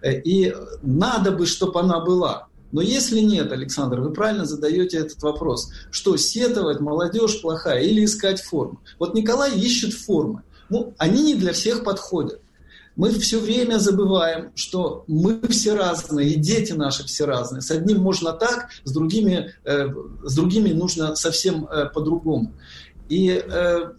Э, 0.02 0.20
и 0.20 0.56
надо 0.82 1.32
бы, 1.32 1.46
чтобы 1.46 1.80
она 1.80 2.00
была. 2.00 2.48
Но 2.72 2.82
если 2.82 3.20
нет, 3.20 3.52
Александр, 3.52 4.00
вы 4.00 4.12
правильно 4.12 4.46
задаете 4.46 4.98
этот 4.98 5.22
вопрос, 5.22 5.72
что 5.92 6.18
сетовать 6.18 6.80
молодежь 6.80 7.42
плохая 7.42 7.82
или 7.82 8.06
искать 8.06 8.42
форму. 8.42 8.82
Вот 9.00 9.16
Николай 9.16 9.58
ищет 9.58 9.94
формы. 9.94 10.44
Ну, 10.70 10.94
они 10.98 11.24
не 11.24 11.36
для 11.36 11.54
всех 11.54 11.84
подходят. 11.84 12.42
Мы 12.96 13.12
все 13.12 13.40
время 13.40 13.78
забываем, 13.78 14.52
что 14.56 15.06
мы 15.08 15.40
все 15.50 15.74
разные, 15.74 16.32
и 16.32 16.36
дети 16.36 16.74
наши 16.74 17.06
все 17.06 17.26
разные. 17.26 17.62
С 17.62 17.72
одним 17.72 18.00
можно 18.00 18.34
так, 18.34 18.68
с 18.84 18.92
другими, 18.92 19.54
э, 19.64 19.88
с 20.24 20.36
другими 20.36 20.74
нужно 20.74 21.16
совсем 21.16 21.66
э, 21.66 21.86
по-другому. 21.86 22.54
И 23.08 23.42
э, 23.44 23.92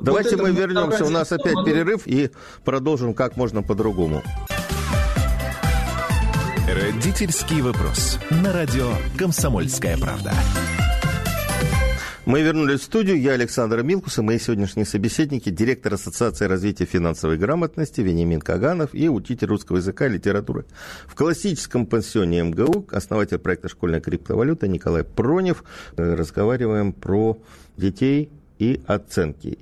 Давайте 0.00 0.36
вот 0.36 0.48
мы 0.48 0.50
вернемся, 0.52 1.04
у 1.04 1.10
нас 1.10 1.30
опять 1.32 1.64
перерыв, 1.64 2.06
и 2.06 2.30
продолжим 2.64 3.14
как 3.14 3.36
можно 3.36 3.62
по-другому. 3.62 4.22
Родительский 6.66 7.60
вопрос. 7.60 8.18
На 8.30 8.50
радио 8.50 8.92
«Комсомольская 9.18 9.98
правда». 9.98 10.32
Мы 12.24 12.40
вернулись 12.40 12.80
в 12.80 12.84
студию. 12.84 13.20
Я 13.20 13.32
Александр 13.32 13.82
Милкус 13.82 14.16
и 14.16 14.22
мои 14.22 14.38
сегодняшние 14.38 14.86
собеседники, 14.86 15.50
директор 15.50 15.92
Ассоциации 15.92 16.46
развития 16.46 16.86
финансовой 16.86 17.36
грамотности 17.36 18.00
Вениамин 18.00 18.40
Каганов 18.40 18.94
и 18.94 19.10
учитель 19.10 19.48
русского 19.48 19.76
языка 19.76 20.06
и 20.06 20.12
литературы 20.12 20.64
в 21.06 21.14
классическом 21.14 21.84
пансионе 21.84 22.42
МГУ, 22.44 22.86
основатель 22.92 23.36
проекта 23.36 23.68
«Школьная 23.68 24.00
криптовалюта» 24.00 24.66
Николай 24.66 25.04
Пронев. 25.04 25.64
Э, 25.98 26.14
разговариваем 26.14 26.94
про 26.94 27.36
детей 27.76 28.30
и 28.58 28.80
оценки 28.86 29.58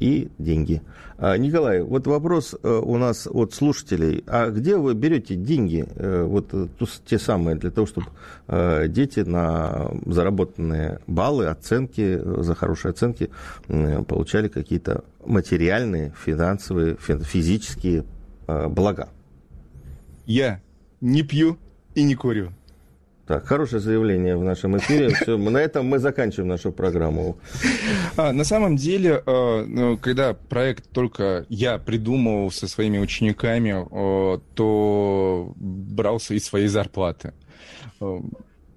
и 0.00 0.30
деньги. 0.38 0.82
А, 1.18 1.38
Николай, 1.38 1.80
вот 1.80 2.06
вопрос 2.06 2.54
э, 2.62 2.68
у 2.68 2.98
нас 2.98 3.26
от 3.26 3.54
слушателей. 3.54 4.22
А 4.26 4.50
где 4.50 4.76
вы 4.76 4.92
берете 4.92 5.34
деньги, 5.34 5.86
э, 5.94 6.24
вот 6.24 6.50
э, 6.52 6.66
те 7.06 7.18
самые, 7.18 7.56
для 7.56 7.70
того, 7.70 7.86
чтобы 7.86 8.08
дети 8.88 9.20
на 9.20 9.90
заработанные 10.06 11.00
баллы, 11.06 11.46
оценки, 11.46 12.20
за 12.42 12.54
хорошие 12.54 12.90
оценки 12.90 13.30
получали 13.66 14.48
какие-то 14.48 15.04
материальные, 15.24 16.12
финансовые, 16.24 16.96
физические 16.96 18.04
блага? 18.46 19.08
Я 20.26 20.60
не 21.00 21.22
пью 21.22 21.58
и 21.94 22.04
не 22.04 22.14
курю. 22.14 22.52
Так, 23.26 23.44
хорошее 23.44 23.80
заявление 23.80 24.36
в 24.36 24.44
нашем 24.44 24.76
эфире. 24.76 25.08
Все, 25.14 25.36
на 25.36 25.58
этом 25.58 25.86
мы 25.86 25.98
заканчиваем 25.98 26.48
нашу 26.48 26.70
программу. 26.70 27.36
А, 28.16 28.32
на 28.32 28.44
самом 28.44 28.76
деле, 28.76 29.20
э, 29.26 29.64
ну, 29.66 29.98
когда 29.98 30.34
проект 30.34 30.88
только 30.90 31.44
я 31.48 31.78
придумывал 31.78 32.52
со 32.52 32.68
своими 32.68 32.98
учениками, 32.98 33.84
э, 33.90 34.38
то 34.54 35.52
брался 35.56 36.34
из 36.34 36.44
своей 36.44 36.68
зарплаты. 36.68 37.32
Э, 38.00 38.20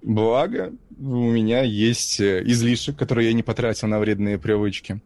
благо, 0.02 0.72
у 1.00 1.30
меня 1.30 1.62
есть 1.62 2.20
э, 2.20 2.42
излишек, 2.44 2.96
который 2.96 3.26
я 3.26 3.32
не 3.32 3.42
потратил 3.42 3.88
на 3.88 3.98
вредные 3.98 4.38
привычки, 4.38 5.00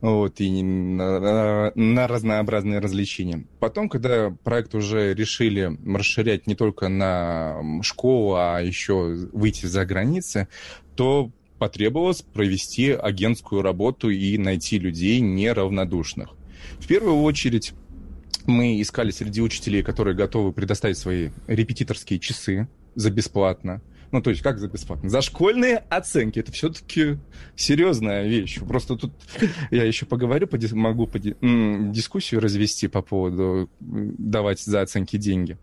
вот, 0.00 0.40
и 0.40 0.62
на, 0.62 1.72
на 1.74 2.06
разнообразные 2.06 2.78
развлечения. 2.78 3.44
Потом, 3.58 3.88
когда 3.88 4.30
проект 4.44 4.74
уже 4.74 5.14
решили 5.14 5.76
расширять 5.84 6.46
не 6.46 6.54
только 6.54 6.88
на 6.88 7.60
школу, 7.82 8.36
а 8.36 8.60
еще 8.60 9.28
выйти 9.32 9.66
за 9.66 9.84
границы, 9.84 10.46
то 10.94 11.32
потребовалось 11.58 12.22
провести 12.22 12.90
агентскую 12.90 13.62
работу 13.62 14.10
и 14.10 14.38
найти 14.38 14.78
людей 14.78 15.20
неравнодушных. 15.20 16.30
В 16.78 16.86
первую 16.86 17.20
очередь 17.22 17.72
мы 18.46 18.80
искали 18.80 19.10
среди 19.10 19.40
учителей, 19.40 19.82
которые 19.82 20.14
готовы 20.14 20.52
предоставить 20.52 20.98
свои 20.98 21.30
репетиторские 21.48 22.18
часы 22.18 22.68
за 22.94 23.10
бесплатно, 23.10 23.80
Ну, 24.12 24.20
то 24.20 24.28
есть, 24.28 24.42
как 24.42 24.58
за 24.58 24.68
бесплатно? 24.68 25.08
За 25.08 25.22
школьные 25.22 25.78
оценки. 25.88 26.38
Это 26.38 26.52
все-таки 26.52 27.18
серьезная 27.56 28.28
вещь. 28.28 28.60
Просто 28.60 28.96
тут 28.96 29.12
я 29.70 29.84
еще 29.84 30.04
поговорю, 30.04 30.46
могу 30.76 31.08
дискуссию 31.40 32.42
развести 32.42 32.88
по 32.88 33.00
поводу 33.00 33.70
давать 33.80 34.60
за 34.60 34.82
оценки 34.82 35.16
деньги. 35.16 35.56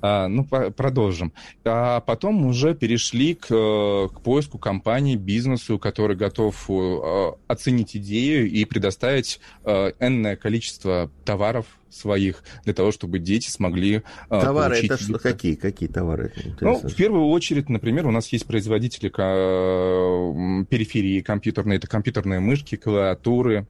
А, 0.00 0.28
ну, 0.28 0.44
продолжим. 0.44 1.34
А 1.64 2.00
потом 2.00 2.46
уже 2.46 2.74
перешли 2.74 3.34
к, 3.34 3.48
к 3.48 4.20
поиску 4.22 4.58
компании, 4.58 5.16
бизнесу, 5.16 5.78
который 5.78 6.16
готов 6.16 6.64
э, 6.70 7.32
оценить 7.48 7.96
идею 7.96 8.50
и 8.50 8.64
предоставить 8.64 9.40
э, 9.64 9.92
энное 10.00 10.36
количество 10.36 11.10
товаров 11.26 11.66
своих 11.94 12.42
для 12.64 12.74
того, 12.74 12.92
чтобы 12.92 13.18
дети 13.18 13.50
смогли 13.50 14.02
а, 14.28 14.40
Товары 14.40 14.78
это 14.78 14.98
что, 14.98 15.18
какие? 15.18 15.54
Какие 15.54 15.88
товары? 15.88 16.32
Ну, 16.60 16.78
в 16.78 16.94
первую 16.94 17.26
очередь, 17.26 17.68
например, 17.68 18.06
у 18.06 18.10
нас 18.10 18.28
есть 18.28 18.46
производители 18.46 19.08
периферии 19.08 21.20
компьютерной, 21.20 21.76
это 21.76 21.86
компьютерные 21.86 22.40
мышки, 22.40 22.76
клавиатуры, 22.76 23.66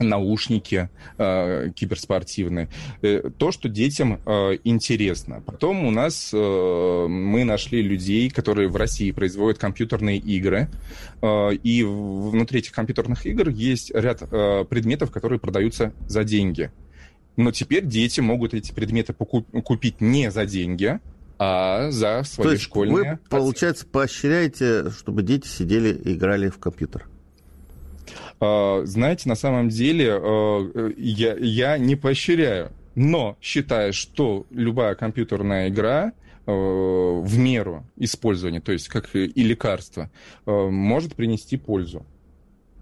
наушники 0.00 0.88
э, 1.16 1.70
киберспортивные, 1.74 2.68
э, 3.02 3.30
то, 3.36 3.52
что 3.52 3.68
детям 3.68 4.20
э, 4.24 4.58
интересно. 4.64 5.42
Потом 5.44 5.84
у 5.84 5.90
нас 5.90 6.30
э, 6.32 7.06
мы 7.08 7.44
нашли 7.44 7.82
людей, 7.82 8.30
которые 8.30 8.68
в 8.68 8.76
России 8.76 9.10
производят 9.10 9.58
компьютерные 9.58 10.18
игры, 10.18 10.68
э, 11.20 11.54
и 11.54 11.82
внутри 11.82 12.60
этих 12.60 12.72
компьютерных 12.72 13.26
игр 13.26 13.48
есть 13.48 13.90
ряд 13.94 14.22
э, 14.22 14.64
предметов, 14.68 15.10
которые 15.10 15.38
продаются 15.38 15.92
за 16.06 16.24
деньги. 16.24 16.70
Но 17.38 17.52
теперь 17.52 17.86
дети 17.86 18.18
могут 18.18 18.52
эти 18.52 18.72
предметы 18.72 19.14
купить 19.14 20.00
не 20.00 20.28
за 20.32 20.44
деньги, 20.44 20.98
а 21.38 21.88
за 21.92 22.24
свои 22.24 22.44
То 22.44 22.50
есть 22.50 22.64
школьные... 22.64 22.94
Вы, 22.94 23.02
оценки. 23.02 23.28
получается, 23.30 23.86
поощряете, 23.86 24.90
чтобы 24.90 25.22
дети 25.22 25.46
сидели 25.46 25.94
и 25.94 26.14
играли 26.14 26.48
в 26.48 26.58
компьютер? 26.58 27.06
А, 28.40 28.82
знаете, 28.84 29.28
на 29.28 29.36
самом 29.36 29.68
деле 29.68 30.18
а, 30.20 30.92
я, 30.96 31.36
я 31.36 31.78
не 31.78 31.94
поощряю, 31.94 32.72
но 32.96 33.38
считаю, 33.40 33.92
что 33.92 34.44
любая 34.50 34.96
компьютерная 34.96 35.68
игра 35.68 36.14
а, 36.44 36.50
в 36.50 37.38
меру 37.38 37.86
использования, 37.94 38.60
то 38.60 38.72
есть 38.72 38.88
как 38.88 39.14
и 39.14 39.28
лекарство, 39.28 40.10
может 40.44 41.14
принести 41.14 41.56
пользу. 41.56 42.04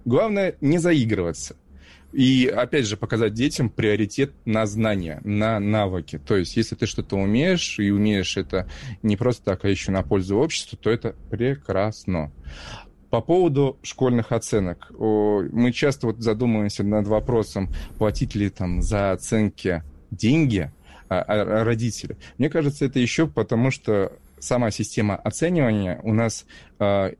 Главное 0.07 0.54
не 0.62 0.78
заигрываться. 0.78 1.57
И, 2.12 2.46
опять 2.46 2.86
же, 2.86 2.96
показать 2.96 3.34
детям 3.34 3.68
приоритет 3.68 4.32
на 4.44 4.66
знания, 4.66 5.20
на 5.24 5.61
навыки. 5.61 6.18
То 6.18 6.36
есть, 6.36 6.57
если 6.57 6.74
ты 6.74 6.86
что-то 6.86 7.16
умеешь, 7.16 7.78
и 7.78 7.90
умеешь 7.90 8.36
это 8.36 8.68
не 9.02 9.16
просто 9.16 9.44
так, 9.44 9.64
а 9.64 9.68
еще 9.68 9.90
на 9.90 10.02
пользу 10.02 10.38
обществу, 10.38 10.78
то 10.78 10.90
это 10.90 11.14
прекрасно. 11.30 12.32
По 13.11 13.20
поводу 13.20 13.78
школьных 13.82 14.32
оценок. 14.32 14.90
Мы 14.98 15.72
часто 15.72 16.09
вот 16.09 16.18
задумываемся 16.18 16.84
над 16.84 17.07
вопросом, 17.07 17.68
платить 17.98 18.34
ли 18.34 18.50
там 18.50 18.82
за 18.82 19.12
оценки 19.12 19.82
деньги 20.11 20.70
а, 21.09 21.20
а, 21.20 21.64
родители. 21.64 22.16
Мне 22.38 22.50
кажется, 22.50 22.84
это 22.84 22.98
еще 22.98 23.26
потому, 23.26 23.70
что 23.70 24.12
сама 24.38 24.70
система 24.70 25.16
оценивания 25.16 26.00
у 26.02 26.12
нас 26.12 26.46
э, 26.78 27.12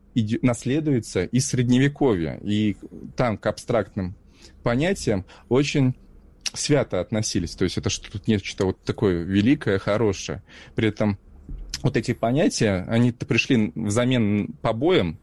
наследуется 0.43 1.24
из 1.24 1.49
средневековья, 1.49 2.39
и 2.43 2.76
там 3.16 3.39
к 3.39 3.47
абстрактным 3.47 4.14
понятиям 4.62 5.24
очень 5.49 5.94
свято 6.53 7.01
относились. 7.01 7.55
То 7.55 7.64
есть 7.64 7.78
это 7.78 7.90
что 7.90 8.11
тут 8.11 8.26
нечто 8.28 8.66
вот 8.66 8.80
такое 8.82 9.22
великое, 9.22 9.78
хорошее. 9.78 10.42
При 10.74 10.88
этом 10.88 11.18
вот 11.82 11.97
эти 11.97 12.14
понятия, 12.14 12.84
они 12.88 13.12
пришли 13.12 13.72
взамен 13.74 14.55
побоям, 14.62 15.18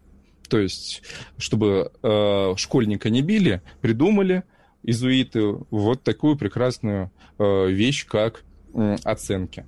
то 0.49 0.59
есть 0.59 1.01
чтобы 1.37 1.91
э, 2.01 2.53
школьника 2.57 3.09
не 3.09 3.21
били, 3.21 3.61
придумали 3.81 4.43
изуиты 4.83 5.41
вот 5.71 6.03
такую 6.03 6.37
прекрасную 6.37 7.11
э, 7.39 7.69
вещь, 7.69 8.05
как 8.05 8.43
э, 8.73 8.97
оценки. 9.03 9.65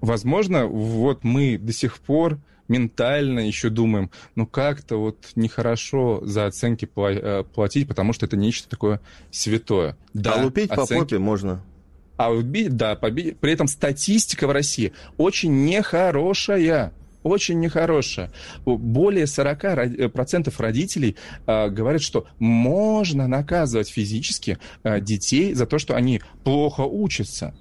Возможно, 0.00 0.66
вот 0.66 1.24
мы 1.24 1.58
до 1.58 1.72
сих 1.72 1.98
пор 1.98 2.38
ментально 2.68 3.40
еще 3.40 3.68
думаем, 3.68 4.10
ну 4.34 4.46
как-то 4.46 4.96
вот 4.96 5.18
нехорошо 5.34 6.20
за 6.24 6.46
оценки 6.46 6.88
э, 6.96 7.44
платить, 7.54 7.88
потому 7.88 8.12
что 8.12 8.26
это 8.26 8.36
нечто 8.36 8.68
такое 8.68 9.00
святое. 9.30 9.96
Да, 10.14 10.34
а 10.34 10.44
лупить 10.44 10.70
оценки... 10.70 10.92
по 10.94 11.00
попе 11.00 11.18
можно. 11.18 11.62
А 12.16 12.30
убить, 12.30 12.76
да, 12.76 12.96
побить. 12.96 13.38
При 13.38 13.52
этом 13.52 13.66
статистика 13.66 14.46
в 14.46 14.50
России 14.50 14.92
очень 15.18 15.66
нехорошая 15.66 16.92
очень 17.26 17.58
нехорошая. 17.58 18.32
Более 18.64 19.24
40% 19.24 20.54
родителей 20.58 21.16
э, 21.46 21.68
говорят, 21.70 22.00
что 22.00 22.26
можно 22.38 23.26
наказывать 23.26 23.88
физически 23.88 24.58
э, 24.84 25.00
детей 25.00 25.52
за 25.54 25.66
то, 25.66 25.78
что 25.78 25.96
они 25.96 26.22
плохо 26.44 26.82
учатся. 26.82 27.52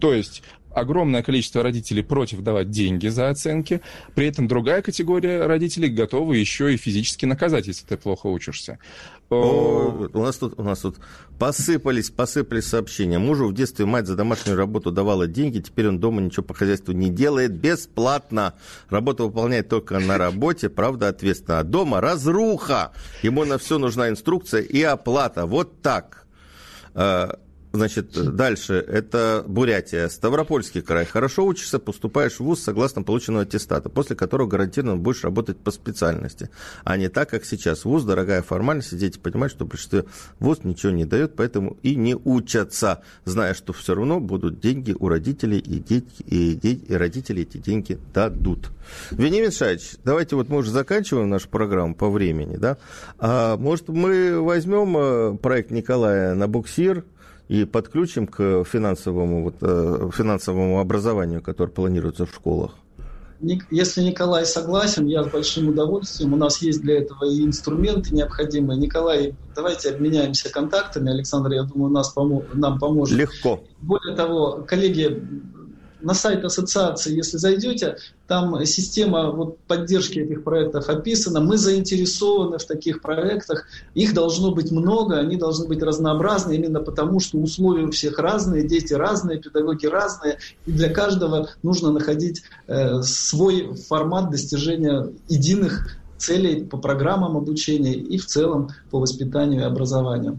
То 0.00 0.12
есть 0.14 0.42
огромное 0.72 1.22
количество 1.22 1.62
родителей 1.62 2.02
против 2.02 2.42
давать 2.42 2.70
деньги 2.70 3.08
за 3.08 3.28
оценки, 3.28 3.80
при 4.14 4.26
этом 4.26 4.48
другая 4.48 4.82
категория 4.82 5.46
родителей 5.46 5.88
готовы 5.88 6.36
еще 6.36 6.72
и 6.72 6.76
физически 6.76 7.26
наказать, 7.26 7.66
если 7.66 7.86
ты 7.86 7.96
плохо 7.96 8.26
учишься. 8.26 8.78
О, 9.30 10.08
у 10.12 10.22
нас 10.22 10.36
тут, 10.38 10.58
у 10.58 10.62
нас 10.62 10.80
тут 10.80 10.96
посыпались, 11.38 12.10
посыпались 12.10 12.66
сообщения. 12.66 13.18
Мужу 13.18 13.46
в 13.46 13.54
детстве 13.54 13.86
мать 13.86 14.06
за 14.06 14.16
домашнюю 14.16 14.56
работу 14.56 14.90
давала 14.90 15.28
деньги, 15.28 15.60
теперь 15.60 15.88
он 15.88 16.00
дома 16.00 16.20
ничего 16.20 16.42
по 16.42 16.54
хозяйству 16.54 16.92
не 16.92 17.10
делает, 17.10 17.52
бесплатно. 17.52 18.54
Работу 18.88 19.26
выполняет 19.26 19.68
только 19.68 20.00
на 20.00 20.18
работе, 20.18 20.68
правда, 20.68 21.08
ответственно. 21.08 21.60
А 21.60 21.62
дома 21.62 22.00
разруха. 22.00 22.92
Ему 23.22 23.44
на 23.44 23.58
все 23.58 23.78
нужна 23.78 24.08
инструкция 24.08 24.62
и 24.62 24.82
оплата. 24.82 25.46
Вот 25.46 25.80
так. 25.80 26.26
Значит, 27.72 28.34
дальше. 28.34 28.74
Это 28.74 29.44
Бурятия. 29.46 30.08
Ставропольский 30.08 30.82
край. 30.82 31.04
Хорошо 31.04 31.46
учишься, 31.46 31.78
поступаешь 31.78 32.34
в 32.34 32.40
ВУЗ 32.40 32.62
согласно 32.64 33.02
полученного 33.02 33.42
аттестата, 33.42 33.88
после 33.88 34.16
которого 34.16 34.48
гарантированно 34.48 34.96
будешь 34.96 35.22
работать 35.22 35.56
по 35.56 35.70
специальности. 35.70 36.50
А 36.82 36.96
не 36.96 37.08
так, 37.08 37.30
как 37.30 37.44
сейчас. 37.44 37.84
ВУЗ– 37.84 38.04
дорогая 38.06 38.42
формальность, 38.42 38.92
и 38.92 38.96
дети 38.96 39.18
понимают, 39.18 39.52
что 39.52 39.66
большинство 39.66 40.02
ВУЗ 40.40 40.64
ничего 40.64 40.90
не 40.90 41.04
дает, 41.04 41.36
поэтому 41.36 41.76
и 41.82 41.94
не 41.94 42.16
учатся, 42.16 43.02
зная, 43.24 43.54
что 43.54 43.72
все 43.72 43.94
равно 43.94 44.18
будут 44.18 44.58
деньги 44.58 44.96
у 44.98 45.08
родителей, 45.08 45.58
и, 45.58 45.78
дети, 45.78 46.22
и, 46.26 46.54
дети, 46.54 46.84
и 46.88 46.94
родители 46.94 47.42
эти 47.42 47.58
деньги 47.58 47.98
дадут. 48.12 48.70
Вениамин 49.12 49.52
Шаевич, 49.52 49.92
давайте 50.04 50.34
вот 50.34 50.48
мы 50.48 50.58
уже 50.58 50.72
заканчиваем 50.72 51.28
нашу 51.28 51.48
программу 51.48 51.94
по 51.94 52.10
времени, 52.10 52.56
да? 52.56 52.78
А, 53.18 53.56
может, 53.56 53.88
мы 53.88 54.40
возьмем 54.40 54.96
э, 54.96 55.38
проект 55.38 55.70
Николая 55.70 56.34
на 56.34 56.48
буксир– 56.48 57.04
и 57.50 57.64
подключим 57.64 58.28
к 58.28 58.62
финансовому, 58.64 59.42
вот, 59.42 59.56
э, 59.60 60.10
финансовому 60.16 60.78
образованию, 60.78 61.42
которое 61.42 61.72
планируется 61.72 62.24
в 62.24 62.30
школах? 62.32 62.76
Если 63.70 64.02
Николай 64.02 64.46
согласен, 64.46 65.06
я 65.06 65.24
с 65.24 65.26
большим 65.28 65.68
удовольствием. 65.68 66.32
У 66.34 66.36
нас 66.36 66.62
есть 66.62 66.80
для 66.82 66.98
этого 66.98 67.24
и 67.24 67.42
инструменты 67.42 68.14
необходимые. 68.14 68.78
Николай, 68.78 69.34
давайте 69.56 69.90
обменяемся 69.90 70.52
контактами. 70.52 71.10
Александр, 71.10 71.50
я 71.52 71.64
думаю, 71.64 71.90
нас 71.90 72.14
помо- 72.14 72.44
нам 72.54 72.78
поможет. 72.78 73.18
Легко. 73.18 73.64
Более 73.80 74.14
того, 74.14 74.64
коллеги, 74.68 75.20
на 76.02 76.14
сайт 76.14 76.44
ассоциации, 76.44 77.14
если 77.14 77.36
зайдете, 77.36 77.96
там 78.26 78.64
система 78.64 79.30
вот, 79.30 79.58
поддержки 79.60 80.18
этих 80.18 80.44
проектов 80.44 80.88
описана. 80.88 81.40
Мы 81.40 81.58
заинтересованы 81.58 82.58
в 82.58 82.64
таких 82.64 83.02
проектах. 83.02 83.66
Их 83.94 84.14
должно 84.14 84.52
быть 84.52 84.70
много, 84.70 85.18
они 85.18 85.36
должны 85.36 85.66
быть 85.66 85.82
разнообразны, 85.82 86.54
именно 86.54 86.80
потому 86.80 87.20
что 87.20 87.38
условия 87.38 87.84
у 87.84 87.90
всех 87.90 88.18
разные, 88.18 88.66
дети 88.66 88.92
разные, 88.92 89.38
педагоги 89.38 89.86
разные. 89.86 90.38
И 90.66 90.72
для 90.72 90.90
каждого 90.90 91.48
нужно 91.62 91.90
находить 91.92 92.42
э, 92.66 93.02
свой 93.02 93.74
формат 93.74 94.30
достижения 94.30 95.08
единых 95.28 95.96
целей 96.16 96.64
по 96.64 96.76
программам 96.76 97.36
обучения 97.36 97.94
и 97.94 98.18
в 98.18 98.26
целом 98.26 98.68
по 98.90 99.00
воспитанию 99.00 99.62
и 99.62 99.64
образованию. 99.64 100.38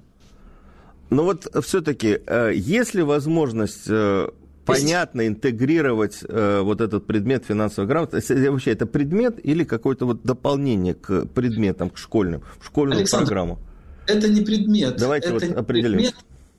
Но 1.10 1.26
вот 1.26 1.46
все-таки, 1.64 2.20
э, 2.26 2.52
есть 2.56 2.94
ли 2.94 3.04
возможность 3.04 3.88
э, 3.88 4.30
понятно 4.66 5.28
интегрировать 5.28 6.20
э, 6.28 6.62
вот 6.62 6.82
этот 6.82 7.06
предмет 7.08 7.46
финансовой 7.46 7.88
грамотности? 7.88 8.34
Вообще 8.48 8.72
это 8.72 8.86
предмет 8.86 9.40
или 9.44 9.64
какое-то 9.64 10.06
вот 10.06 10.24
дополнение 10.24 10.94
к 10.94 11.26
предметам, 11.28 11.90
к 11.90 11.98
школьным, 11.98 12.44
в 12.60 12.66
школьную 12.66 13.00
Александр, 13.00 13.28
программу? 13.28 13.60
Это 14.08 14.28
не 14.28 14.42
предмет. 14.42 14.98
Давайте 14.98 15.30
это 15.30 15.46
вот 15.46 15.58
определим. 15.58 16.00
Предмет, 16.00 16.16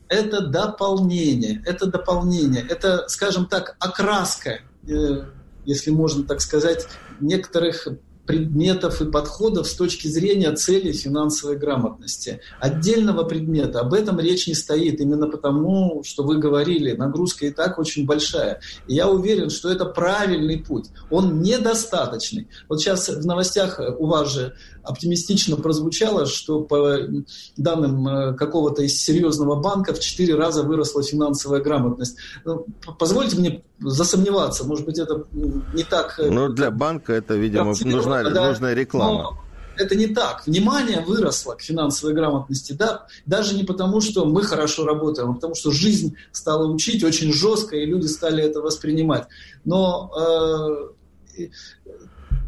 это 0.08 0.46
дополнение, 0.46 1.62
это 1.64 1.86
дополнение, 1.86 2.64
это, 2.68 3.08
скажем 3.08 3.46
так, 3.46 3.76
окраска, 3.78 4.60
э, 4.86 5.24
если 5.64 5.90
можно 5.90 6.24
так 6.24 6.40
сказать, 6.40 6.86
некоторых 7.20 7.88
предметов 8.32 9.02
и 9.02 9.10
подходов 9.10 9.66
с 9.68 9.74
точки 9.74 10.08
зрения 10.08 10.50
цели 10.52 10.92
финансовой 10.92 11.58
грамотности. 11.58 12.40
Отдельного 12.60 13.24
предмета, 13.24 13.80
об 13.80 13.92
этом 13.92 14.18
речь 14.18 14.46
не 14.46 14.54
стоит, 14.54 15.00
именно 15.00 15.28
потому, 15.28 16.02
что 16.02 16.22
вы 16.22 16.38
говорили, 16.38 16.92
нагрузка 16.92 17.44
и 17.44 17.50
так 17.50 17.78
очень 17.78 18.06
большая. 18.06 18.60
И 18.86 18.94
я 18.94 19.10
уверен, 19.10 19.50
что 19.50 19.70
это 19.70 19.84
правильный 19.84 20.58
путь. 20.58 20.86
Он 21.10 21.42
недостаточный. 21.42 22.48
Вот 22.70 22.80
сейчас 22.80 23.10
в 23.10 23.26
новостях 23.26 23.78
у 23.98 24.06
вас 24.06 24.32
же 24.32 24.54
оптимистично 24.82 25.56
прозвучало, 25.56 26.26
что 26.26 26.60
по 26.62 26.98
данным 27.56 28.08
э, 28.08 28.34
какого-то 28.34 28.82
из 28.82 29.00
серьезного 29.00 29.56
банка 29.56 29.94
в 29.94 30.00
4 30.00 30.34
раза 30.34 30.62
выросла 30.62 31.02
финансовая 31.02 31.60
грамотность. 31.60 32.16
Ну, 32.44 32.66
позвольте 32.98 33.36
мне 33.36 33.62
засомневаться, 33.80 34.64
может 34.64 34.84
быть, 34.84 34.98
это 34.98 35.24
не 35.32 35.84
так... 35.84 36.18
Э, 36.18 36.30
ну, 36.30 36.48
для 36.48 36.70
банка 36.70 37.12
это, 37.12 37.34
видимо, 37.34 37.74
нужна, 37.84 38.22
да, 38.24 38.48
нужная 38.48 38.74
реклама. 38.74 39.22
Но 39.22 39.38
это 39.76 39.94
не 39.94 40.06
так. 40.06 40.46
Внимание 40.46 41.00
выросло 41.00 41.54
к 41.54 41.62
финансовой 41.62 42.14
грамотности, 42.14 42.72
да, 42.72 43.06
даже 43.26 43.54
не 43.54 43.64
потому, 43.64 44.00
что 44.00 44.24
мы 44.24 44.42
хорошо 44.42 44.84
работаем, 44.84 45.30
а 45.30 45.34
потому 45.34 45.54
что 45.54 45.70
жизнь 45.70 46.16
стала 46.30 46.66
учить 46.66 47.02
очень 47.04 47.32
жестко, 47.32 47.76
и 47.76 47.86
люди 47.86 48.06
стали 48.06 48.42
это 48.42 48.60
воспринимать. 48.60 49.26
Но 49.64 50.90
э, 51.38 51.48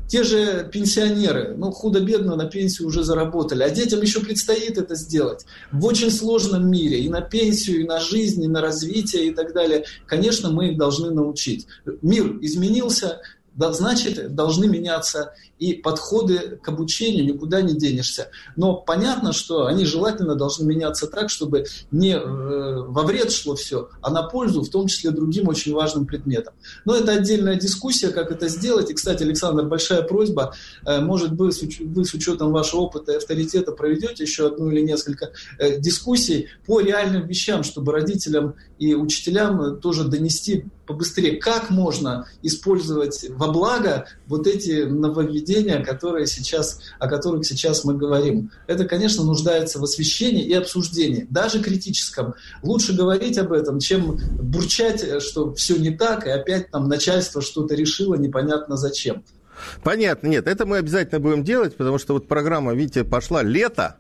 те 0.09 0.23
же 0.23 0.69
пенсионеры, 0.73 1.55
ну, 1.57 1.71
худо-бедно 1.71 2.37
на 2.37 2.47
пенсию 2.47 2.89
уже 2.89 3.03
заработали, 3.03 3.63
а 3.63 3.71
детям 3.71 4.01
еще 4.01 4.21
предстоит 4.21 4.79
это 4.79 4.95
сделать. 4.95 5.47
В 5.73 5.85
очень 5.85 6.11
сложном 6.11 6.71
мире 6.71 7.01
и 7.01 7.09
на 7.09 7.21
пенсию, 7.21 7.81
и 7.81 7.85
на 7.85 8.01
жизнь, 8.01 8.43
и 8.43 8.49
на 8.49 8.61
развитие 8.61 9.27
и 9.29 9.35
так 9.35 9.53
далее. 9.53 9.85
Конечно, 10.07 10.51
мы 10.51 10.71
их 10.71 10.79
должны 10.79 11.11
научить. 11.11 11.67
Мир 12.03 12.39
изменился, 12.41 13.21
да, 13.55 13.73
значит, 13.73 14.35
должны 14.35 14.67
меняться 14.67 15.35
и 15.59 15.75
подходы 15.75 16.59
к 16.63 16.69
обучению, 16.69 17.25
никуда 17.25 17.63
не 17.63 17.75
денешься. 17.75 18.31
Но 18.57 18.75
понятно, 18.75 19.33
что 19.33 19.67
они 19.67 19.85
желательно 19.85 20.35
должны 20.35 20.67
меняться 20.67 21.07
так, 21.07 21.31
чтобы 21.31 21.67
не 21.91 22.13
э, 22.13 22.21
во 22.21 23.03
вред 23.03 23.31
шло 23.31 23.55
все, 23.55 23.89
а 24.03 24.11
на 24.11 24.25
пользу, 24.25 24.63
в 24.63 24.69
том 24.69 24.89
числе 24.89 25.11
другим 25.11 25.49
очень 25.49 25.73
важным 25.73 26.07
предметам. 26.07 26.55
Но 26.85 26.97
это 26.97 27.13
отдельная 27.13 27.55
дискуссия, 27.55 28.09
как 28.09 28.33
это 28.33 28.49
сделать. 28.49 28.91
И, 28.91 28.95
кстати, 28.95 29.23
Александр, 29.23 29.65
большая 29.65 30.03
просьба, 30.03 30.55
э, 30.85 31.01
может 31.01 31.33
быть, 31.33 31.81
вы 31.81 32.05
с 32.05 32.13
учетом 32.15 32.53
вашего 32.53 32.81
опыта 32.81 33.13
и 33.13 33.17
авторитета 33.17 33.73
проведете 33.73 34.25
еще 34.25 34.49
одну 34.49 34.71
или 34.71 34.81
несколько 34.81 35.31
э, 35.59 35.79
дискуссий 35.79 36.49
по 36.67 36.81
реальным 36.81 37.27
вещам, 37.27 37.63
чтобы 37.63 37.93
родителям 37.93 38.55
и 38.79 38.95
учителям 38.95 39.81
тоже 39.81 40.05
донести 40.05 40.67
побыстрее, 40.87 41.37
как 41.37 41.71
можно 41.71 42.27
использовать 42.43 43.27
во 43.31 43.49
благо 43.49 44.07
вот 44.27 44.47
эти 44.47 44.83
нововведения, 44.83 45.83
которые 45.83 46.27
сейчас, 46.27 46.81
о 46.99 47.09
которых 47.09 47.47
сейчас 47.47 47.85
мы 47.85 47.97
говорим. 47.97 48.51
Это, 48.67 48.85
конечно, 48.85 49.25
нуждается 49.25 49.79
в 49.79 49.85
освещении 49.85 50.45
и 50.45 50.53
обсуждении, 50.53 51.27
даже 51.31 51.63
критическом. 51.63 52.35
Лучше 52.63 52.95
говорить 52.95 53.39
об 53.39 53.53
этом, 53.53 53.79
чем 53.79 54.19
бурчать, 54.41 55.23
что 55.23 55.55
все 55.55 55.77
не 55.77 55.91
так, 55.91 56.27
и 56.27 56.31
опять 56.31 56.71
там 56.71 56.89
начальство 56.89 57.43
что-то 57.43 57.75
решило 57.75 58.15
непонятно 58.15 58.77
зачем. 58.77 59.25
Понятно, 59.83 60.27
нет, 60.27 60.47
это 60.47 60.67
мы 60.67 60.79
обязательно 60.79 61.21
будем 61.21 61.45
делать, 61.45 61.77
потому 61.77 61.99
что 61.99 62.15
вот 62.15 62.29
программа, 62.29 62.75
видите, 62.75 63.05
пошла 63.05 63.43
лето, 63.43 63.97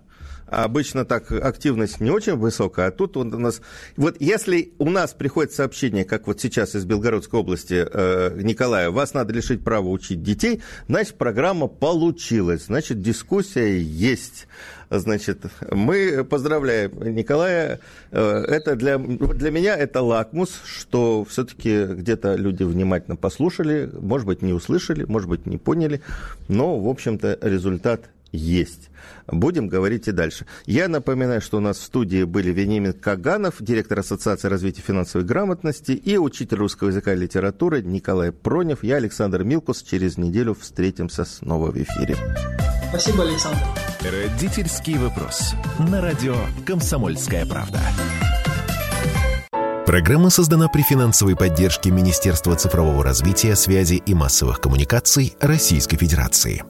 обычно 0.47 1.05
так 1.05 1.31
активность 1.33 2.01
не 2.01 2.11
очень 2.11 2.37
высокая, 2.37 2.89
а 2.89 2.91
тут 2.91 3.17
у 3.17 3.25
нас... 3.25 3.61
Вот 3.97 4.17
если 4.21 4.73
у 4.79 4.91
нас 4.91 5.13
приходит 5.13 5.53
сообщение, 5.53 6.05
как 6.05 6.27
вот 6.27 6.41
сейчас 6.41 6.75
из 6.75 6.85
Белгородской 6.85 7.41
области, 7.41 7.87
э, 7.91 8.41
Николая, 8.43 8.91
вас 8.91 9.15
надо 9.15 9.33
лишить 9.33 9.65
права 9.65 9.89
учить 9.89 10.23
детей, 10.23 10.63
значит, 10.89 11.17
программа 11.17 11.69
получилась, 11.69 12.67
значит, 12.67 13.01
дискуссия 13.01 13.81
есть. 13.81 14.47
Значит, 14.91 15.47
мы 15.71 16.25
поздравляем 16.25 16.93
Николая. 17.15 17.81
Э, 18.11 18.45
это 18.47 18.77
для, 18.77 18.99
для 18.99 19.51
меня 19.51 19.77
это 19.77 20.03
лакмус, 20.03 20.61
что 20.65 21.25
все-таки 21.25 21.85
где-то 21.87 22.35
люди 22.35 22.63
внимательно 22.63 23.17
послушали, 23.17 23.91
может 23.93 24.27
быть, 24.27 24.43
не 24.43 24.53
услышали, 24.53 25.05
может 25.05 25.29
быть, 25.29 25.47
не 25.47 25.59
поняли, 25.59 26.01
но, 26.49 26.79
в 26.79 26.89
общем-то, 26.89 27.39
результат 27.41 28.11
есть. 28.35 28.91
Будем 29.27 29.69
говорить 29.69 30.09
и 30.09 30.13
дальше. 30.13 30.47
Я 30.67 30.89
напоминаю, 30.89 31.41
что 31.41 31.59
у 31.59 31.61
нас 31.61 31.79
в 31.79 31.83
студии 31.83 32.25
были 32.25 32.51
Вениамин 32.51 32.93
Каганов, 32.93 33.57
директор 33.61 34.01
Ассоциации 34.01 34.49
развития 34.49 34.83
финансовой 34.83 35.27
грамотности, 35.27 35.93
и 35.93 36.17
учитель 36.19 36.59
русского 36.59 36.89
языка 36.89 37.15
и 37.15 37.17
литературы 37.17 37.83
Николай 37.83 38.33
Пронев. 38.33 38.83
Я 38.83 38.97
Александр 38.97 39.45
Милкус. 39.45 39.83
Через 39.83 40.19
неделю 40.19 40.55
встретимся 40.55 41.25
снова 41.25 41.71
в 41.71 41.77
эфире. 41.77 42.17
Спасибо, 42.91 43.25
Александр. 43.25 43.59
Родительский 44.01 44.99
вопрос. 44.99 45.55
На 45.91 46.01
радио 46.01 46.37
«Комсомольская 46.67 47.47
правда». 47.47 47.81
Программа 49.87 50.31
создана 50.31 50.69
при 50.69 50.83
финансовой 50.83 51.37
поддержке 51.37 51.91
Министерства 51.91 52.57
цифрового 52.57 53.05
развития, 53.05 53.55
связи 53.55 54.03
и 54.05 54.15
массовых 54.15 54.61
коммуникаций 54.61 55.37
Российской 55.41 55.99
Федерации. 55.99 56.65